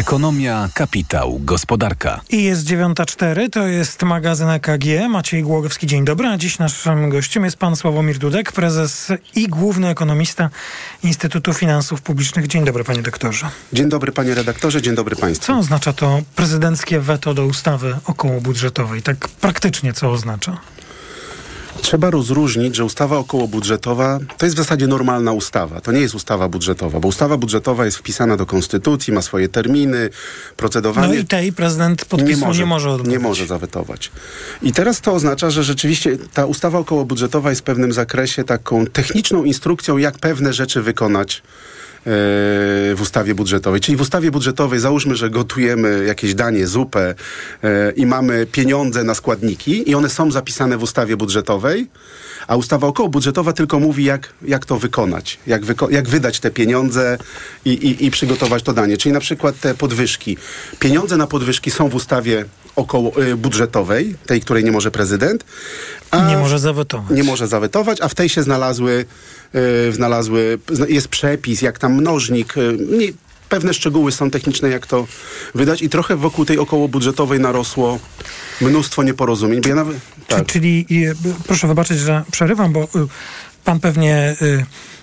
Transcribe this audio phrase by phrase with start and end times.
[0.00, 2.20] Ekonomia, kapitał, gospodarka.
[2.30, 4.84] I jest 9.04, to jest magazyn EKG.
[5.08, 6.28] Maciej Głogowski, dzień dobry.
[6.28, 10.50] A dziś naszym gościem jest pan Sławomir Dudek, prezes i główny ekonomista
[11.02, 12.46] Instytutu Finansów Publicznych.
[12.46, 13.48] Dzień dobry, panie doktorze.
[13.72, 15.46] Dzień dobry, panie redaktorze, dzień dobry państwu.
[15.46, 19.02] Co oznacza to prezydenckie weto do ustawy okołobudżetowej?
[19.02, 20.60] Tak praktycznie co oznacza?
[21.82, 25.80] Trzeba rozróżnić, że ustawa okołobudżetowa to jest w zasadzie normalna ustawa.
[25.80, 30.10] To nie jest ustawa budżetowa, bo ustawa budżetowa jest wpisana do konstytucji, ma swoje terminy,
[30.56, 31.08] procedowanie.
[31.08, 33.02] No i tej prezydent podpisu nie może, nie może.
[33.04, 34.10] Nie może zawetować.
[34.62, 39.44] I teraz to oznacza, że rzeczywiście ta ustawa okołobudżetowa jest w pewnym zakresie taką techniczną
[39.44, 41.42] instrukcją, jak pewne rzeczy wykonać
[42.06, 43.80] w ustawie budżetowej.
[43.80, 47.14] Czyli w ustawie budżetowej załóżmy, że gotujemy jakieś danie, zupę
[47.64, 51.86] e, i mamy pieniądze na składniki i one są zapisane w ustawie budżetowej,
[52.46, 57.18] a ustawa okołobudżetowa tylko mówi, jak, jak to wykonać, jak, wyko jak wydać te pieniądze
[57.64, 58.96] i, i, i przygotować to danie.
[58.96, 60.36] Czyli na przykład te podwyżki.
[60.78, 62.44] Pieniądze na podwyżki są w ustawie
[62.80, 65.44] około y, budżetowej, tej, której nie może prezydent.
[66.28, 67.10] nie może zawetować.
[67.10, 69.04] Nie może zawetować, a w tej się znalazły,
[69.88, 73.08] y, znalazły jest przepis, jak tam mnożnik, y, nie,
[73.48, 75.06] pewne szczegóły są techniczne, jak to
[75.54, 77.98] wydać i trochę wokół tej około budżetowej narosło
[78.60, 79.62] mnóstwo nieporozumień.
[79.68, 79.96] Ja nawet,
[80.28, 80.46] tak.
[80.46, 80.86] Czyli,
[81.46, 82.88] proszę wybaczyć, że przerywam, bo
[83.64, 84.36] pan pewnie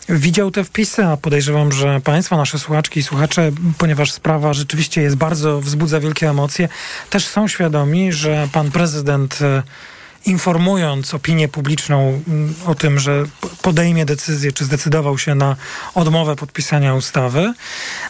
[0.10, 5.16] widział te wpisy, a podejrzewam, że Państwo, nasze słuchaczki i słuchacze, ponieważ sprawa rzeczywiście jest
[5.16, 6.70] bardzo, wzbudza wielkie emocje,
[7.10, 9.40] też są świadomi, że pan prezydent
[10.28, 13.26] informując opinię publiczną mm, o tym, że
[13.62, 15.56] podejmie decyzję, czy zdecydował się na
[15.96, 17.54] odmowę podpisania ustawy,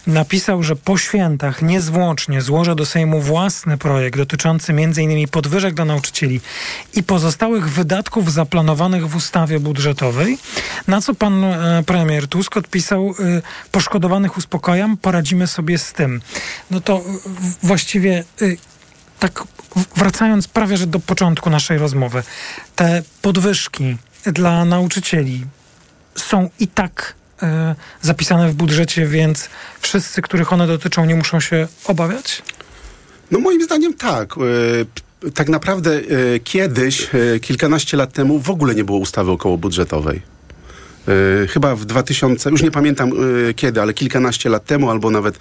[0.08, 5.28] napisał, że po świętach niezwłocznie złożę do Sejmu własny projekt dotyczący m.in.
[5.28, 6.42] podwyżek dla nauczycieli
[6.94, 10.38] i pozostałych wydatków zaplanowanych w ustawie budżetowej,
[10.88, 16.22] na co pan e, premier Tusk odpisał, e, poszkodowanych uspokajam, poradzimy sobie z tym.
[16.72, 17.02] No to
[17.64, 18.46] właściwie e,
[19.20, 19.44] tak
[19.96, 22.24] wracając prawie że do początku naszej rozmowy,
[22.76, 25.46] te podwyżki dla nauczycieli
[26.16, 31.68] są i tak e, zapisane w budżecie, więc wszyscy, których one dotyczą, nie muszą się
[31.86, 32.42] obawiać?
[33.32, 34.36] No moim zdaniem tak.
[34.38, 37.08] E, tak naprawdę e, kiedyś,
[37.42, 40.37] kilkanaście lat temu, w ogóle nie było ustawy okołobudżetowej.
[41.08, 43.12] E, chyba w 2000, już nie pamiętam
[43.50, 45.40] e, kiedy, ale kilkanaście lat temu, albo nawet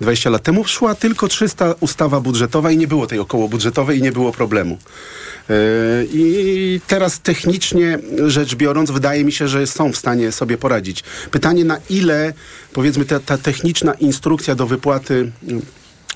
[0.00, 4.12] 20 lat temu, szła tylko 300 ustawa budżetowa i nie było tej okołobudżetowej i nie
[4.12, 4.78] było problemu.
[5.50, 5.54] E,
[6.12, 11.04] I teraz technicznie rzecz biorąc, wydaje mi się, że są w stanie sobie poradzić.
[11.30, 12.32] Pytanie, na ile,
[12.72, 15.32] powiedzmy, ta, ta techniczna instrukcja do wypłaty,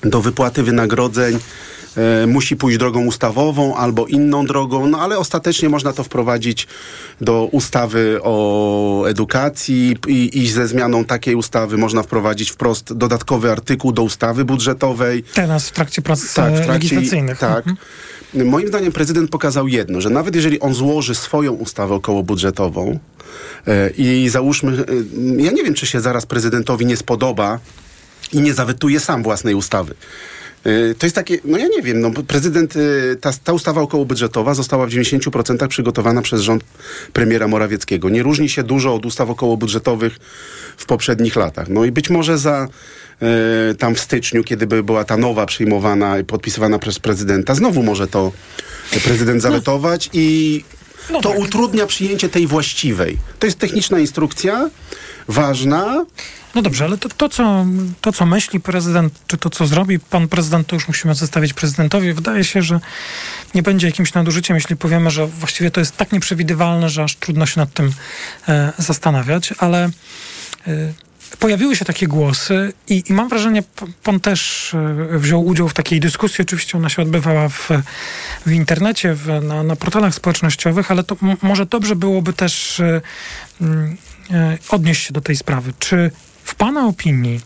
[0.03, 1.39] do wypłaty wynagrodzeń
[1.97, 6.67] e, musi pójść drogą ustawową albo inną drogą, no ale ostatecznie można to wprowadzić
[7.21, 13.91] do ustawy o edukacji i, i ze zmianą takiej ustawy można wprowadzić wprost dodatkowy artykuł
[13.91, 15.23] do ustawy budżetowej.
[15.33, 17.39] Teraz w trakcie prac tak, w trakcie, legislacyjnych.
[17.39, 17.67] Tak.
[17.67, 17.77] Mhm.
[18.33, 22.99] Moim zdaniem prezydent pokazał jedno, że nawet jeżeli on złoży swoją ustawę okołobudżetową
[23.67, 27.59] e, i załóżmy, e, ja nie wiem, czy się zaraz prezydentowi nie spodoba
[28.33, 29.95] i nie zawetuje sam własnej ustawy.
[30.67, 34.53] Y, to jest takie, no ja nie wiem, no prezydent, y, ta, ta ustawa okołobudżetowa
[34.53, 36.63] została w 90% przygotowana przez rząd
[37.13, 38.09] premiera Morawieckiego.
[38.09, 40.17] Nie różni się dużo od ustaw okołobudżetowych
[40.77, 41.69] w poprzednich latach.
[41.69, 42.67] No i być może za
[43.71, 47.83] y, tam w styczniu, kiedy by była ta nowa przyjmowana i podpisywana przez prezydenta, znowu
[47.83, 48.31] może to
[49.03, 49.49] prezydent no.
[49.49, 50.63] zawetować i
[51.09, 51.39] no to tak.
[51.39, 53.17] utrudnia przyjęcie tej właściwej.
[53.39, 54.69] To jest techniczna instrukcja,
[55.27, 56.05] ważna.
[56.55, 57.65] No dobrze, ale to, to, co,
[58.01, 62.13] to, co myśli prezydent, czy to, co zrobi pan prezydent, to już musimy zostawić prezydentowi.
[62.13, 62.79] Wydaje się, że
[63.55, 67.45] nie będzie jakimś nadużyciem, jeśli powiemy, że właściwie to jest tak nieprzewidywalne, że aż trudno
[67.45, 67.91] się nad tym
[68.47, 69.89] e, zastanawiać, ale
[70.67, 70.93] e,
[71.39, 73.63] pojawiły się takie głosy i, i, mam wrażenie,
[74.03, 74.73] pan też
[75.13, 76.41] e, wziął udział w takiej dyskusji.
[76.41, 77.69] Oczywiście ona się odbywała w,
[78.45, 83.01] w internecie, w, na, na portalach społecznościowych, ale to może dobrze byłoby też e,
[84.69, 85.73] odnieść się do tej sprawy.
[85.79, 86.11] Czy
[86.43, 87.41] w pana opinii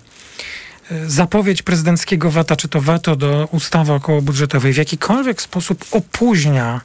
[1.08, 6.82] zapowiedź prezydenckiego weta, czy to weto do ustawy okołobudżetowej w jakikolwiek sposób opóźnia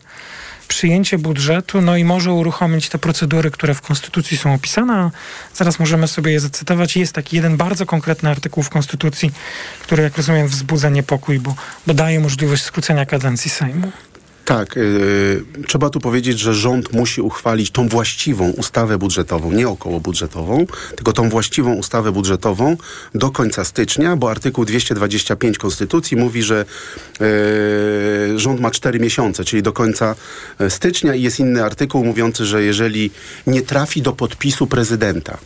[0.73, 5.11] przyjęcie budżetu, no i może uruchomić te procedury, które w Konstytucji są opisane.
[5.55, 6.97] Zaraz możemy sobie je zacytować.
[6.97, 9.33] Jest taki jeden bardzo konkretny artykuł w Konstytucji,
[9.83, 11.55] który, jak rozumiem, wzbudza niepokój, bo,
[11.87, 13.93] bo daje możliwość skrócenia kadencji Sejmu.
[14.52, 20.66] Tak, yy, trzeba tu powiedzieć, że rząd musi uchwalić tą właściwą ustawę budżetową, nie okołobudżetową,
[20.96, 22.76] tylko tą właściwą ustawę budżetową
[23.14, 26.64] do końca stycznia, bo artykuł 225 Konstytucji mówi, że
[27.20, 30.14] yy, rząd ma 4 miesiące, czyli do końca
[30.58, 33.10] e, stycznia i jest inny artykuł mówiący, że jeżeli
[33.46, 35.38] nie trafi do podpisu prezydenta,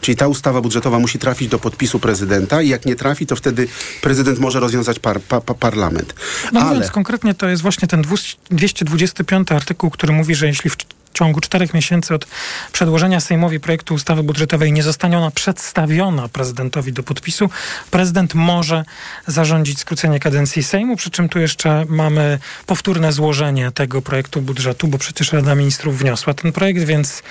[0.00, 3.68] Czyli ta ustawa budżetowa musi trafić do podpisu prezydenta i jak nie trafi, to wtedy
[4.02, 6.14] prezydent może rozwiązać par, pa, pa, parlament.
[6.52, 6.70] No Ale...
[6.70, 8.02] mówiąc konkretnie, to jest właśnie ten
[8.50, 10.76] 225 artykuł, który mówi, że jeśli w
[11.18, 12.26] ciągu czterech miesięcy od
[12.72, 17.50] przedłożenia Sejmowi projektu ustawy budżetowej nie zostanie ona przedstawiona prezydentowi do podpisu,
[17.90, 18.84] prezydent może
[19.26, 24.98] zarządzić skrócenie kadencji Sejmu, przy czym tu jeszcze mamy powtórne złożenie tego projektu budżetu, bo
[24.98, 27.22] przecież Rada Ministrów wniosła ten projekt, więc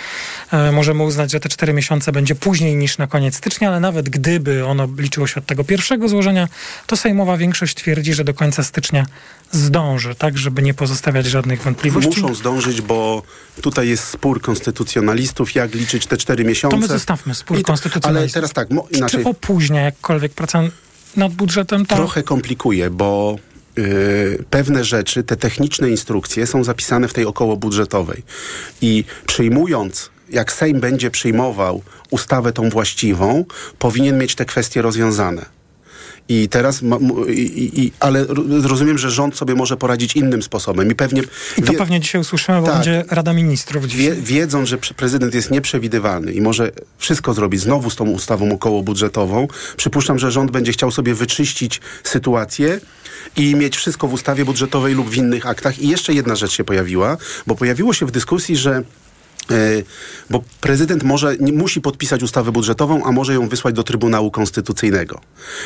[0.52, 4.10] e, możemy uznać, że te cztery miesiące będzie później niż na koniec stycznia, ale nawet
[4.10, 6.48] gdyby ono liczyło się od tego pierwszego złożenia,
[6.88, 9.06] to Sejmowa większość twierdzi, że do końca stycznia
[9.52, 12.22] zdąży, tak, żeby nie pozostawiać żadnych wątpliwości.
[12.22, 13.24] Muszą zdążyć, bo
[13.62, 16.78] tutaj jest spór konstytucjonalistów, jak liczyć te cztery miesiące.
[16.78, 18.38] To my zostawmy spór konstytucjonalistów.
[18.38, 19.24] Ale teraz tak, mo, inaczej.
[19.24, 20.62] Czy opóźnia jakkolwiek praca
[21.16, 21.86] nad budżetem?
[21.86, 21.96] To...
[21.96, 23.38] Trochę komplikuje, bo
[23.78, 28.24] Yy, pewne rzeczy, te techniczne instrukcje są zapisane w tej około budżetowej.
[28.82, 33.46] I przyjmując, jak Sejm będzie przyjmował ustawę tą właściwą,
[33.80, 35.46] powinien mieć te kwestie rozwiązane.
[36.30, 36.98] I teraz, ma,
[37.30, 38.26] i, i, ale
[38.64, 41.22] rozumiem, że rząd sobie może poradzić innym sposobem i pewnie...
[41.58, 44.06] I to wie, pewnie dzisiaj usłyszymy, bo tak, będzie Rada Ministrów dzisiaj.
[44.06, 49.48] Wie, wiedząc, że prezydent jest nieprzewidywalny i może wszystko zrobić znowu z tą ustawą okołobudżetową,
[49.78, 52.80] przypuszczam, że rząd będzie chciał sobie wyczyścić sytuację
[53.36, 55.80] i mieć wszystko w ustawie budżetowej lub w innych aktach.
[55.80, 58.84] I jeszcze jedna rzecz się pojawiła, bo pojawiło się w dyskusji, że
[60.30, 65.22] bo prezydent może, musi podpisać ustawę budżetową, a może ją wysłać do Trybunału Konstytucyjnego.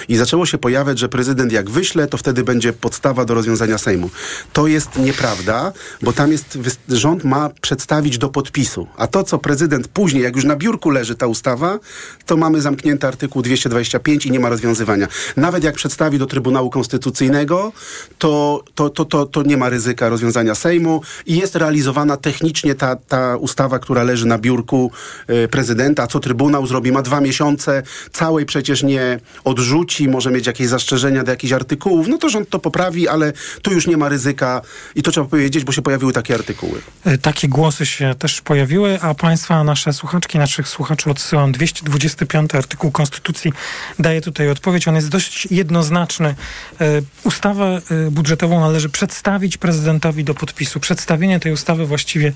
[0.07, 4.09] I zaczęło się pojawiać, że prezydent jak wyśle, to wtedy będzie podstawa do rozwiązania Sejmu.
[4.53, 6.57] To jest nieprawda, bo tam jest,
[6.89, 8.87] rząd ma przedstawić do podpisu.
[8.97, 11.79] A to, co prezydent później, jak już na biurku leży ta ustawa,
[12.25, 15.07] to mamy zamknięty artykuł 225 i nie ma rozwiązywania.
[15.37, 17.71] Nawet jak przedstawi do Trybunału Konstytucyjnego,
[18.17, 22.95] to, to, to, to, to nie ma ryzyka rozwiązania Sejmu i jest realizowana technicznie ta,
[22.95, 24.91] ta ustawa sprawa, która leży na biurku
[25.29, 30.67] y, prezydenta, co Trybunał zrobi, ma dwa miesiące, całej przecież nie odrzuci, może mieć jakieś
[30.67, 34.61] zastrzeżenia do jakichś artykułów, no to rząd to poprawi, ale tu już nie ma ryzyka
[34.95, 36.81] i to trzeba powiedzieć, bo się pojawiły takie artykuły.
[37.05, 42.91] E, takie głosy się też pojawiły, a państwa, nasze słuchaczki, naszych słuchaczy odsyłam 225 artykuł
[42.91, 43.53] Konstytucji
[43.99, 44.87] daje tutaj odpowiedź.
[44.87, 46.35] On jest dość jednoznaczny.
[46.81, 47.81] E, ustawę
[48.11, 50.79] budżetową należy przedstawić prezydentowi do podpisu.
[50.79, 52.33] Przedstawienie tej ustawy właściwie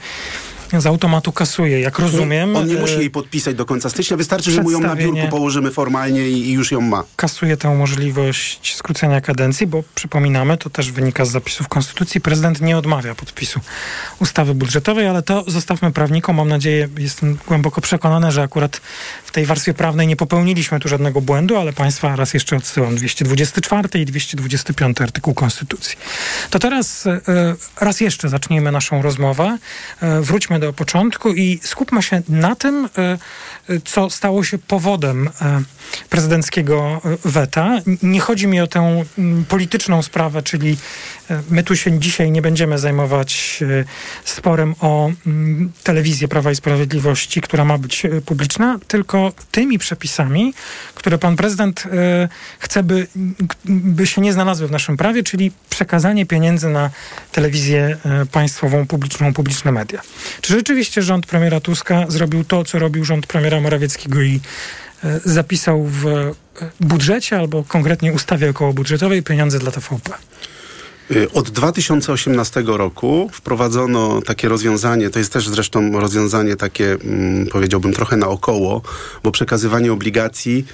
[0.74, 2.56] z automatu kasuje, jak rozumiem.
[2.56, 5.72] On nie musi jej podpisać do końca stycznia, wystarczy, że mu ją na biurku położymy
[5.72, 7.04] formalnie i, już ją ma.
[7.16, 12.78] Kasuje tę możliwość skrócenia kadencji, bo przypominamy, to też wynika z zapisów Konstytucji, prezydent nie
[12.78, 13.60] odmawia podpisu
[14.20, 16.36] ustawy budżetowej, ale to zostawmy prawnikom.
[16.36, 18.82] Mam nadzieję, jestem głęboko przekonany, że akurat
[19.26, 23.90] w tej warstwie prawnej nie popełniliśmy tu żadnego błędu, ale Państwa raz jeszcze odsyłam 224
[24.02, 25.98] i 225 artykuł Konstytucji.
[26.50, 27.22] To teraz e,
[27.82, 29.58] raz jeszcze zacznijmy naszą rozmowę.
[30.22, 33.18] Wróćmy do początku i skupmy się na tym, e,
[33.86, 35.62] co stało się powodem e,
[36.10, 37.82] prezydenckiego e, weta.
[38.04, 39.04] Nie chodzi mi o tę
[39.48, 40.78] polityczną sprawę, czyli
[41.50, 43.64] my tu się dzisiaj nie będziemy zajmować
[44.26, 45.12] sporem o
[45.84, 50.54] telewizję Prawa i Sprawiedliwości, która ma być publiczna, tylko tymi przepisami,
[50.96, 51.84] które pan prezydent
[52.60, 53.08] chce, by,
[53.66, 56.90] by się nie znalazły w naszym prawie, czyli przekazanie pieniędzy na
[57.32, 57.98] telewizję
[58.32, 60.02] państwową, publiczną, publiczne media.
[60.42, 64.40] Czy rzeczywiście rząd premiera Tuska zrobił to, co robił rząd premiera Morawieckiego i
[65.04, 66.34] e, zapisał w e,
[66.80, 70.12] budżecie albo konkretnie ustawie okołobudżetowej pieniądze dla TVP?
[71.12, 77.94] Y, od 2018 roku wprowadzono takie rozwiązanie, to jest też zresztą rozwiązanie takie, mm, powiedziałbym,
[77.94, 78.82] trochę naokoło,
[79.24, 80.66] bo przekazywanie obligacji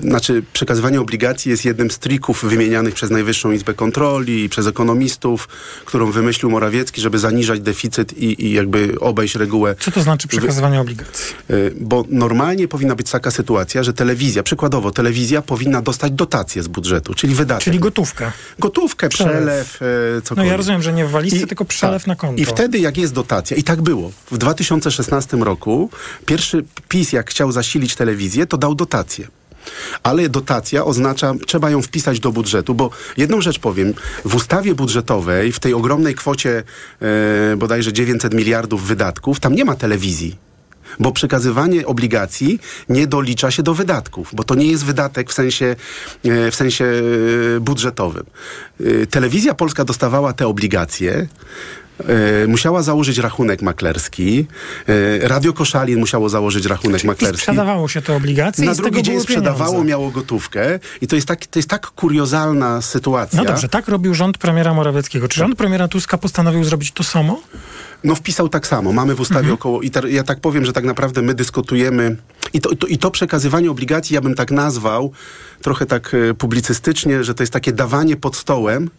[0.00, 5.48] znaczy przekazywanie obligacji jest jednym z trików wymienianych przez Najwyższą Izbę Kontroli i przez ekonomistów,
[5.84, 9.74] którą wymyślił Morawiecki, żeby zaniżać deficyt i, i jakby obejść regułę.
[9.80, 11.34] Co to znaczy przekazywanie obligacji?
[11.50, 16.68] Y, bo normalnie powinna być taka sytuacja, że telewizja, przykładowo telewizja powinna dostać dotację z
[16.68, 17.64] budżetu, czyli wydatek.
[17.64, 18.32] Czyli gotówkę.
[18.58, 20.34] Gotówkę, przelew, przelew y.
[20.36, 22.06] No ja rozumiem, że nie w walizce, I, tylko przelew tak.
[22.06, 22.42] na konto.
[22.42, 25.90] I wtedy jak jest dotacja, i tak było, w 2016 roku
[26.26, 28.85] pierwszy PiS jak chciał zasilić telewizję, to dał dotację.
[30.02, 35.52] Ale dotacja oznacza, trzeba ją wpisać do budżetu, bo jedną rzecz powiem, w ustawie budżetowej,
[35.52, 36.62] w tej ogromnej kwocie
[37.52, 40.46] e, bodajże 900 miliardów wydatków, tam nie ma telewizji
[41.00, 45.76] bo przekazywanie obligacji nie dolicza się do wydatków, bo to nie jest wydatek w sensie,
[46.24, 48.24] e, w sensie e, budżetowym.
[48.80, 51.26] E, telewizja Polska dostawała te obligacje
[52.48, 54.46] musiała założyć rachunek maklerski.
[54.88, 57.38] E, Radio Koszalin musiało założyć rachunek I maklerski.
[57.40, 59.88] sprzedawało się te obligacje Na i z drugi tego dzień sprzedawało, pieniądze.
[59.88, 63.38] miało gotówkę i to jest, tak, to jest tak kuriozalna sytuacja.
[63.38, 65.28] No dobrze, tak robił rząd premiera Morawieckiego.
[65.28, 67.40] Czy rząd premiera Tuska postanowił zrobić to samo?
[68.04, 68.92] No wpisał tak samo.
[68.92, 69.54] Mamy w ustawie Mhm.
[69.54, 69.82] około...
[69.82, 72.16] I te, ja tak powiem, że tak naprawdę my dyskutujemy...
[72.52, 75.12] I to, to, I to przekazywanie obligacji ja bym tak nazwał,
[75.62, 78.90] trochę tak e, publicystycznie, że to jest takie dawanie pod stołem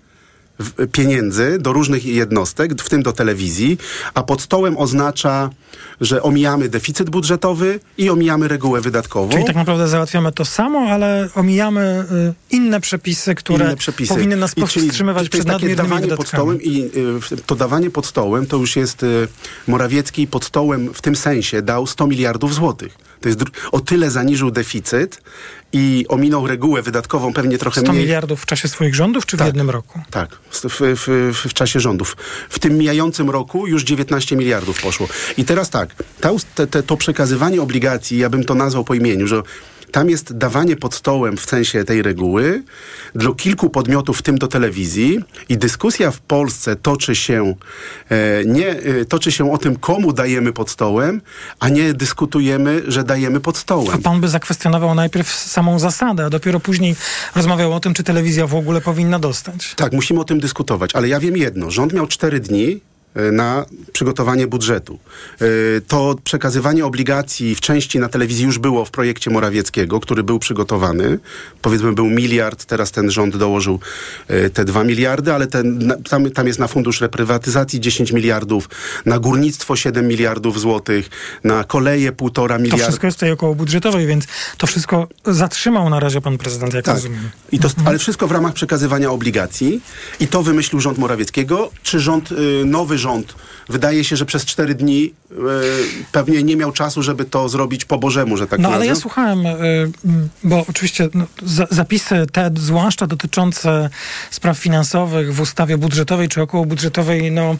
[0.92, 3.78] pieniędzy do różnych jednostek, w tym do telewizji,
[4.14, 5.50] a pod stołem oznacza,
[6.02, 9.32] że omijamy deficyt budżetowy i omijamy regułę wydatkową.
[9.32, 12.06] Czyli tak naprawdę załatwiamy to samo, ale omijamy
[12.52, 14.14] y, inne przepisy, które inne przepisy.
[14.14, 16.28] powinny nas I czyli powstrzymywać to przed nadmiernymi dawanie pod wydatkami.
[16.28, 16.82] stołem i
[17.34, 19.28] y, to dawanie pod stołem to już jest y,
[19.68, 22.98] Morawiecki pod stołem w tym sensie dał 100 miliardów złotych.
[23.22, 23.40] To jest
[23.72, 25.22] o tyle zaniżył deficyt
[25.74, 28.04] i ominął regułę wydatkową pewnie trochę 100 mniej.
[28.04, 29.48] miliardów w czasie swoich rządów, czy w Tak.
[29.48, 30.00] jednym roku?
[30.10, 30.80] Tak, w, w,
[31.34, 32.18] w, w czasie rządów.
[32.50, 35.08] W tym mijającym roku już 19 miliardów poszło.
[35.38, 39.28] I teraz tak, ta, te, te, to przekazywanie obligacji, ja bym to nazwał po imieniu,
[39.28, 39.42] że
[39.98, 42.64] tam jest dawanie pod stołem w sensie tej reguły
[43.16, 47.56] dla kilku podmiotów, w tym do telewizji i dyskusja w Polsce toczy się
[48.10, 51.22] e, nie, e, toczy się o tym, komu dajemy pod stołem,
[51.60, 54.02] a nie dyskutujemy, że dajemy pod A stołem.
[54.02, 56.96] pan by zakwestionował najpierw samą zasadę, a dopiero później
[57.36, 59.74] rozmawiał o tym, czy telewizja w ogóle powinna dostać.
[59.76, 61.72] Tak, musimy o tym dyskutować, ale ja wiem jedno.
[61.72, 62.82] Rząd miał cztery dni
[63.32, 65.00] na przygotowanie budżetu.
[65.42, 65.46] E,
[65.88, 71.20] To przekazywanie obligacji w części na telewizji już było w projekcie Morawieckiego, który był przygotowany.
[71.62, 73.80] Powiedzmy był miliard, teraz ten rząd dołożył
[74.28, 78.70] e, te dwa miliardy, ale ten, tam, tam jest na fundusz reprywatyzacji 10 miliardów,
[79.06, 81.10] na górnictwo 7 miliardów złotych,
[81.44, 82.84] na koleje półtora To miliarda.
[82.86, 84.26] wszystko jest tej około budżetowej, więc
[84.58, 86.96] to wszystko zatrzymał na razie pan prezydent, jak Tak.
[86.96, 87.30] rozumiem.
[87.52, 89.82] I to, ale wszystko w ramach przekazywania obligacji.
[90.20, 91.72] I to wymyślił rząd Morawieckiego.
[91.84, 92.36] Czy rząd, y,
[92.66, 93.07] nowy rząd,
[93.70, 95.36] wydaje się, że przez cztery dni y,
[96.12, 99.46] pewnie nie miał czasu, żeby to zrobić po Bożemu, że tak No ale ja słuchałem,
[99.46, 99.92] y,
[100.44, 103.90] bo oczywiście no, za, zapisy te, zwłaszcza dotyczące
[104.32, 107.56] spraw finansowych w ustawie budżetowej czy około budżetowej, no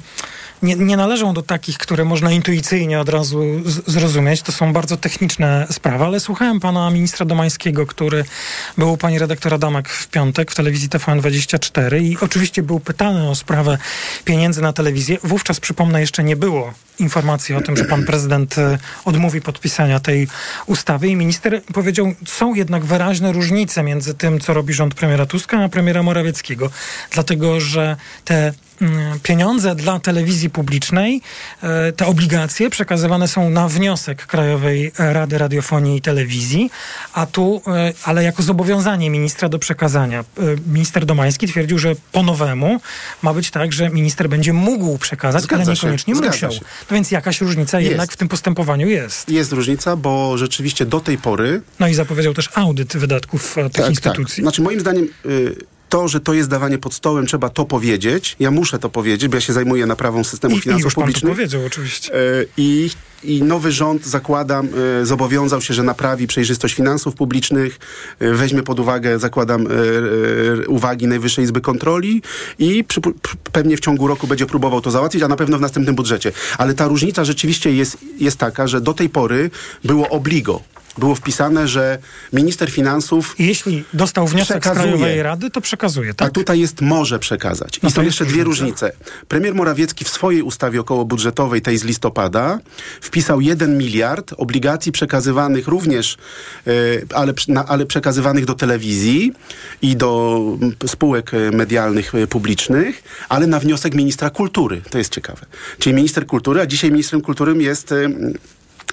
[0.62, 3.44] nie, nie należą do takich, które można intuicyjnie od razu
[3.88, 4.42] zrozumieć.
[4.42, 8.26] To są bardzo techniczne sprawy, ale słuchałem pana ministra Domańskiego, który
[8.78, 13.36] był u pani redaktora Damek w piątek w telewizji TVN24 i oczywiście był pytany o
[13.36, 13.78] sprawę
[14.26, 15.18] pieniędzy na telewizję.
[15.24, 20.28] Wówczas, przypomnę, jeszcze nie było informacji o tym, że pan prezydent e, odmówi podpisania tej
[20.66, 25.64] ustawy i minister powiedział, są jednak wyraźne różnice między tym, co robi rząd premiera Tuska,
[25.64, 26.70] a premiera Morawieckiego.
[27.12, 27.96] Dlatego, że
[28.26, 31.22] te mm, pieniądze dla telewizji publicznej,
[31.64, 36.72] e, te obligacje przekazywane są na wniosek Krajowej Rady Radiofonii i Telewizji,
[37.14, 40.20] a tu, e, ale jako zobowiązanie ministra do przekazania.
[40.20, 40.26] E,
[40.68, 42.80] Minister Domański twierdził, że po nowemu
[43.22, 46.52] ma być tak, że minister będzie mógł przekazać, Zgadza ale się, niekoniecznie zgadza musiał.
[46.52, 46.60] się.
[46.92, 47.90] No więc jakaś różnica Jest.
[47.92, 49.30] jednak w tym postępowaniu jest.
[49.30, 54.44] Jest różnica, bo rzeczywiście do tej pory No i zapowiedział też audyt wydatków tych instytucji.
[54.44, 55.56] Znaczy moim zdaniem y,
[55.90, 58.36] to, że to jest dawanie pod stołem, trzeba to powiedzieć.
[58.40, 61.02] Ja muszę to powiedzieć, bo ja się zajmuję naprawą systemu I, I finansów już pan
[61.02, 61.34] to publicznych.
[61.34, 62.14] powiedział oczywiście.
[62.14, 62.90] E, I,
[63.24, 64.70] I nowy rząd, zakładam,
[65.02, 67.80] e, zobowiązał się, że naprawi przejrzystość finansów publicznych,
[68.20, 69.68] e, weźmie pod uwagę, zakładam,
[70.68, 72.22] uwagi Najwyższej Izby Kontroli
[72.60, 73.02] i przy,
[73.52, 76.32] pewnie w ciągu roku będzie próbował to załatwić, a na pewno w następnym budżecie.
[76.58, 79.50] Ale ta różnica rzeczywiście jest, jest taka, że do tej pory
[79.84, 80.62] było obligo.
[80.98, 81.98] Było wpisane, że
[82.34, 84.86] minister finansów jeśli dostał wniosek Przekazuje.
[84.86, 86.34] z Krajowej Rady, to przekazuje, a tak?
[86.34, 87.78] tutaj jest może przekazać.
[87.78, 88.92] I No są jeszcze dwie różnice.
[89.28, 92.60] Premier Morawiecki w swojej ustawie okołobudżetowej, tej z listopada,
[93.02, 96.18] wpisał 1 miliard obligacji przekazywanych również,
[96.68, 96.72] e,
[97.16, 97.34] ale,
[97.68, 99.34] ale przekazywanych do telewizji
[99.82, 104.82] i do mm, spółek e, medialnych e, publicznych, ale na wniosek ministra kultury.
[104.90, 105.46] To jest ciekawe.
[105.80, 107.94] Czyli minister kultury, a dzisiaj ministrem kultury jest...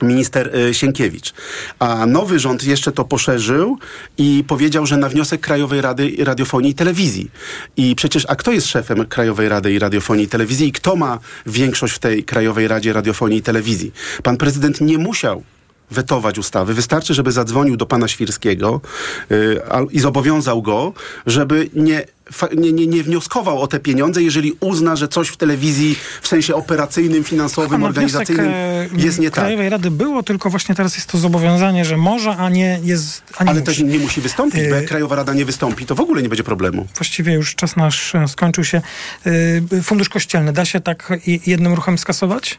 [0.02, 1.34] minister e, Sienkiewicz.
[1.78, 3.78] A nowy rząd jeszcze to poszerzył
[4.18, 7.30] i powiedział, że na wniosek Krajowej Rady Radiofonii i Telewizji.
[7.76, 11.18] I przecież, a kto jest szefem Krajowej Rady i Radiofonii i Telewizji i kto ma
[11.46, 13.92] większość w tej Krajowej Radzie Radiofonii i Telewizji?
[14.22, 15.42] Pan prezydent nie musiał
[15.90, 16.74] wetować ustawy.
[16.74, 18.80] Wystarczy, żeby zadzwonił do pana Świrskiego
[19.30, 20.92] y, al- i zobowiązał go,
[21.26, 22.04] żeby nie,
[22.56, 26.54] nie, nie, nie wnioskował o te pieniądze, jeżeli uzna, że coś w telewizji w sensie
[26.54, 29.44] operacyjnym, finansowym, na wniosek organizacyjnym e, jest nie tak.
[29.44, 33.44] Krajowej Rady było, tylko właśnie teraz jest to zobowiązanie, że może, a nie jest, a
[33.44, 33.66] nie Ale musi.
[33.66, 36.44] też nie musi wystąpić, bo jak Krajowa Rada nie wystąpi, to w ogóle nie będzie
[36.44, 36.86] problemu.
[36.94, 38.82] Właściwie już czas nasz e, skończył się.
[39.82, 41.12] Fundusz Kościelny da się tak
[41.46, 42.58] jednym ruchem skasować?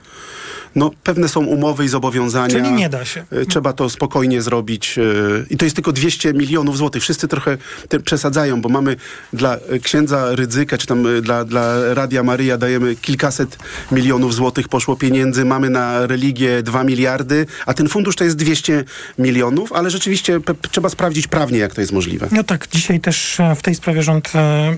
[0.75, 2.55] No, pewne są umowy i zobowiązania.
[2.55, 3.25] Czyli nie da się.
[3.31, 4.97] E, Trzeba to spokojnie zrobić.
[4.97, 5.01] e,
[5.49, 7.03] I to jest tylko 200 milionów złotych.
[7.03, 7.57] Wszyscy trochę
[8.03, 8.95] przesadzają, bo mamy
[9.33, 13.57] dla e, księdza Rydzyka, czy tam dla, dla Radia Maryja dajemy kilkaset
[13.91, 15.45] milionów złotych poszło pieniędzy.
[15.45, 18.83] Mamy na religię 2 miliardy, a ten fundusz to jest 200
[19.19, 20.39] milionów, ale rzeczywiście
[20.71, 22.27] trzeba sprawdzić prawnie, jak to jest możliwe.
[22.31, 24.31] No tak, dzisiaj też w tej sprawie rząd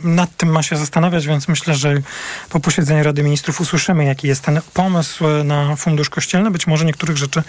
[0.04, 2.02] nad tym ma się zastanawiać, więc myślę, że
[2.50, 6.52] po posiedzeniu Rady Ministrów usłyszymy, jaki jest ten pomysł na fundusz kościelny.
[6.52, 7.44] Być może niektórych rzeczy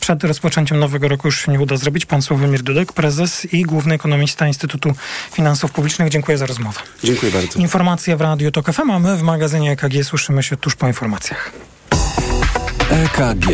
[0.00, 2.06] przed rozpoczęciem nowego roku już się nie uda zrobić.
[2.06, 4.92] Pan Sławomir Dudek, prezes i główny ekonomista Instytutu
[5.32, 6.08] Finansów Publicznych.
[6.08, 6.80] Dziękuję za rozmowę.
[7.04, 7.58] Dziękuję bardzo.
[7.58, 11.52] Informacje w Radiu TOK FM, a my w magazynie EKG słyszymy się tuż po informacjach.
[12.90, 13.46] EKG.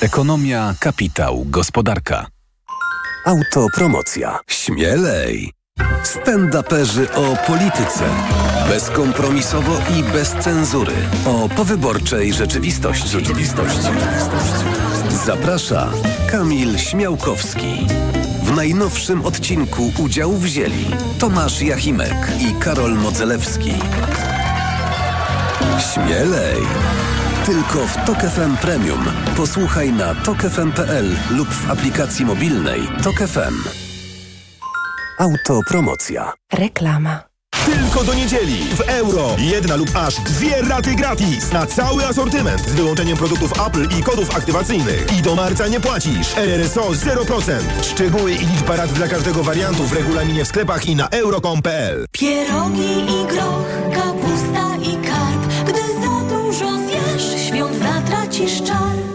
[0.00, 2.26] Ekonomia, kapitał, gospodarka.
[3.24, 4.38] Autopromocja.
[4.46, 5.59] Śmielej.
[6.04, 8.04] Stand-uperzy o polityce.
[8.68, 10.92] Bezkompromisowo i bez cenzury.
[11.26, 13.08] O powyborczej rzeczywistości.
[13.08, 13.88] Rzeczywistości.
[15.26, 15.88] Zaprasza
[16.30, 17.86] Kamil Śmiałkowski.
[18.42, 20.86] W najnowszym odcinku udział wzięli
[21.18, 23.72] Tomasz Jachimek i Karol Modzelewski.
[25.94, 26.56] Śmielej!
[27.46, 29.04] Tylko w Tok FM Premium.
[29.36, 33.89] Posłuchaj na tokefm.pl lub w aplikacji mobilnej Tok FM.
[35.20, 36.32] Autopromocja.
[36.52, 37.22] Reklama.
[37.66, 39.36] Tylko do niedzieli w euro.
[39.38, 44.36] Jedna lub aż dwie raty gratis na cały asortyment z wyłączeniem produktów Apple i kodów
[44.36, 45.18] aktywacyjnych.
[45.18, 46.36] I do marca nie płacisz.
[46.36, 47.52] RRSO 0%.
[47.82, 52.06] Szczegóły i liczba rat dla każdego wariantu w regulaminie w sklepach i na euro.com.pl.
[52.12, 55.66] Pierogi i groch, kapusta i karp.
[55.66, 59.09] Gdy za dużo zjesz, świąt zatracisz czar.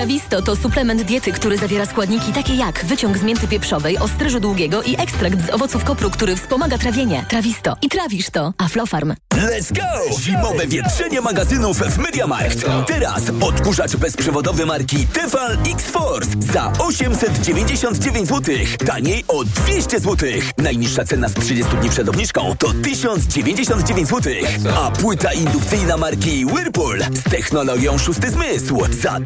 [0.00, 4.82] Trawisto to suplement diety, który zawiera składniki takie jak wyciąg z mięty pieprzowej, ostryżu długiego
[4.82, 7.24] i ekstrakt z owoców kopru, który wspomaga trawienie.
[7.28, 7.76] Trawisto.
[7.82, 8.52] I trawisz to.
[8.58, 9.14] Aflofarm.
[9.34, 10.20] Let's go!
[10.20, 12.64] Zimowe wietrzenie magazynów w Mediamarkt.
[12.86, 18.54] Teraz odkurzacz bezprzewodowy marki Tefal X-Force za 899 zł.
[18.86, 20.28] Taniej o 200 zł.
[20.58, 24.32] Najniższa cena z 30 dni przed obniżką to 1099 zł.
[24.76, 29.20] A płyta indukcyjna marki Whirlpool z technologią szósty zmysł za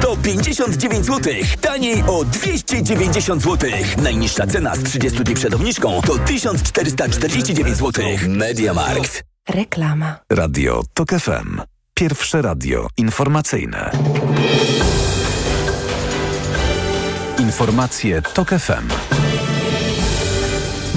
[0.00, 1.34] 1159 zł.
[1.60, 3.70] Taniej o 290 zł.
[4.02, 8.04] Najniższa cena z 30 dni przed obniżką to 1449 zł.
[8.28, 9.24] Mediamarkt.
[9.48, 10.16] Reklama.
[10.30, 11.60] Radio Tok FM.
[11.94, 13.90] Pierwsze radio informacyjne.
[17.38, 19.15] Informacje Tok FM.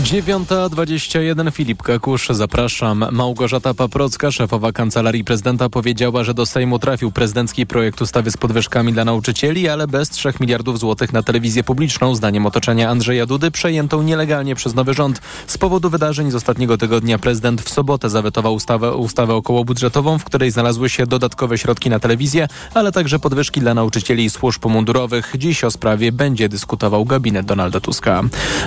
[0.03, 3.05] 9.21 Filip Kakusz, zapraszam.
[3.11, 8.93] Małgorzata Paprocka, szefowa Kancelarii Prezydenta powiedziała, że do Sejmu trafił prezydencki projekt ustawy z podwyżkami
[8.93, 12.15] dla nauczycieli, ale bez 3 miliardów złotych na telewizję publiczną.
[12.15, 15.21] Zdaniem otoczenia Andrzeja Dudy przejętą nielegalnie przez nowy rząd.
[15.47, 20.51] Z powodu wydarzeń z ostatniego tygodnia prezydent w sobotę zawetował ustawę, ustawę okołobudżetową, w której
[20.51, 25.33] znalazły się dodatkowe środki na telewizję, ale także podwyżki dla nauczycieli i służb mundurowych.
[25.37, 28.23] Dziś o sprawie będzie dyskutował gabinet Donalda Tuska.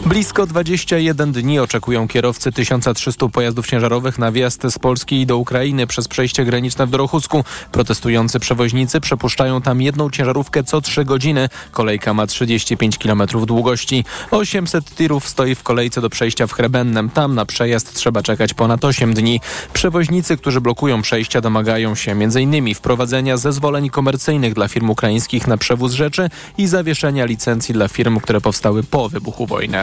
[0.06, 6.08] Blisko 21 dni oczekują kierowcy 1300 pojazdów ciężarowych na wjazd z Polski do Ukrainy przez
[6.08, 7.44] przejście graniczne w Dorochusku.
[7.72, 11.48] Protestujący przewoźnicy przepuszczają tam jedną ciężarówkę co 3 godziny.
[11.70, 14.04] Kolejka ma 35 km długości.
[14.30, 17.11] 800 tirów stoi w kolejce do przejścia w Chrebennem.
[17.11, 19.40] Tam na przejazd trzeba czekać ponad 8 dni.
[19.72, 22.74] Przewoźnicy, którzy blokują przejścia domagają się m.in.
[22.74, 28.40] wprowadzenia zezwoleń komercyjnych dla firm ukraińskich na przewóz rzeczy i zawieszenia licencji dla firm, które
[28.40, 29.78] powstały po wybuchu wojny.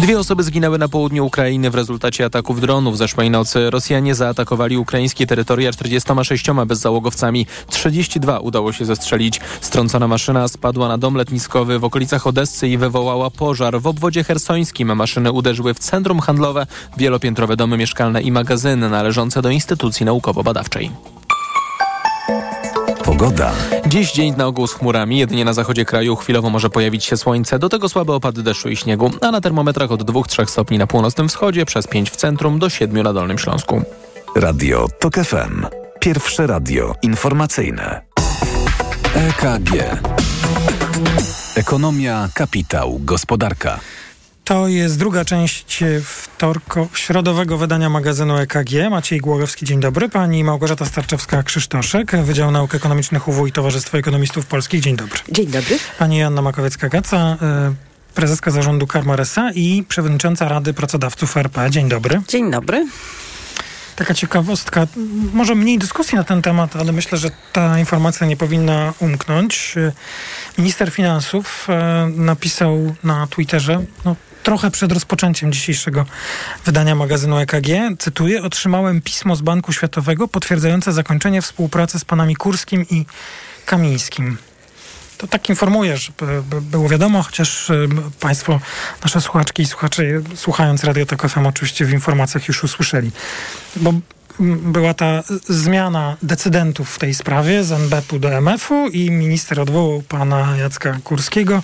[0.00, 2.98] Dwie osoby zginęły na południu Ukrainy w rezultacie ataków dronów.
[2.98, 7.46] Zeszłej nocy Rosjanie zaatakowali ukraińskie terytoria 46 bezzałogowcami.
[7.68, 9.40] 32 udało się zestrzelić.
[9.60, 13.80] Strącona maszyna spadła na dom letniskowy w okolicach Odessy i wywołała pożar.
[13.80, 19.50] W obwodzie hersońskim maszyny uderzyły w centrum handlowe, wielopiętrowe domy mieszkalne i magazyny należące do
[19.50, 20.90] instytucji naukowo-badawczej.
[23.24, 23.52] Pogoda.
[23.86, 27.58] Dziś dzień na ogół z chmurami, jedynie na zachodzie kraju chwilowo może pojawić się słońce,
[27.58, 31.28] do tego słabe opady deszczu i śniegu, a na termometrach od 2-3 stopni na północnym
[31.28, 33.82] wschodzie, przez 5 w centrum do 7 na Dolnym Śląsku.
[34.36, 35.66] Radio Tok FM.
[36.00, 38.00] Pierwsze radio informacyjne.
[39.14, 40.00] EKG.
[41.56, 43.80] Ekonomia, kapitał, gospodarka.
[44.44, 48.90] To jest druga część wtorko, środowego wydania magazynu EKG.
[48.90, 50.08] Maciej Głogowski, dzień dobry.
[50.08, 54.80] Pani Małgorzata Starczewska-Krzysztoszek, Wydział Nauk Ekonomicznych UW i Towarzystwo Ekonomistów Polskich.
[54.80, 55.18] Dzień dobry.
[55.28, 55.78] Dzień dobry.
[55.98, 57.74] Pani Joanna Makowiecka-Gaca, y,
[58.14, 61.70] prezeska zarządu Karma RSA i przewodnicząca Rady Pracodawców RP.
[61.70, 62.22] Dzień dobry.
[62.28, 62.86] Dzień dobry.
[63.96, 64.86] taka ciekawostka,
[65.32, 69.74] może mniej dyskusji na ten temat, ale myślę, że ta informacja nie powinna umknąć.
[69.76, 69.92] E,
[70.58, 76.06] Minister finansów e, napisał na Twitterze, no, trochę przed rozpoczęciem dzisiejszego
[76.64, 82.86] wydania magazynu EKG, cytuję, otrzymałem pismo z Banku Światowego potwierdzające zakończenie współpracy z panami Kurskim
[82.90, 83.06] i
[83.66, 84.36] Kamińskim.
[85.18, 87.72] To tak informuję, żeby by było wiadomo, chociaż
[88.20, 88.60] Państwo,
[89.04, 90.02] nasze słuchaczki i słuchacze,
[90.34, 93.10] słuchając Radio Tok FM oczywiście w informacjach już usłyszeli.
[93.76, 93.92] Bo
[94.62, 100.56] była ta zmiana decydentów w tej sprawie z NBP-u do MF-u i minister odwołał pana
[100.56, 101.62] Jacka Kurskiego.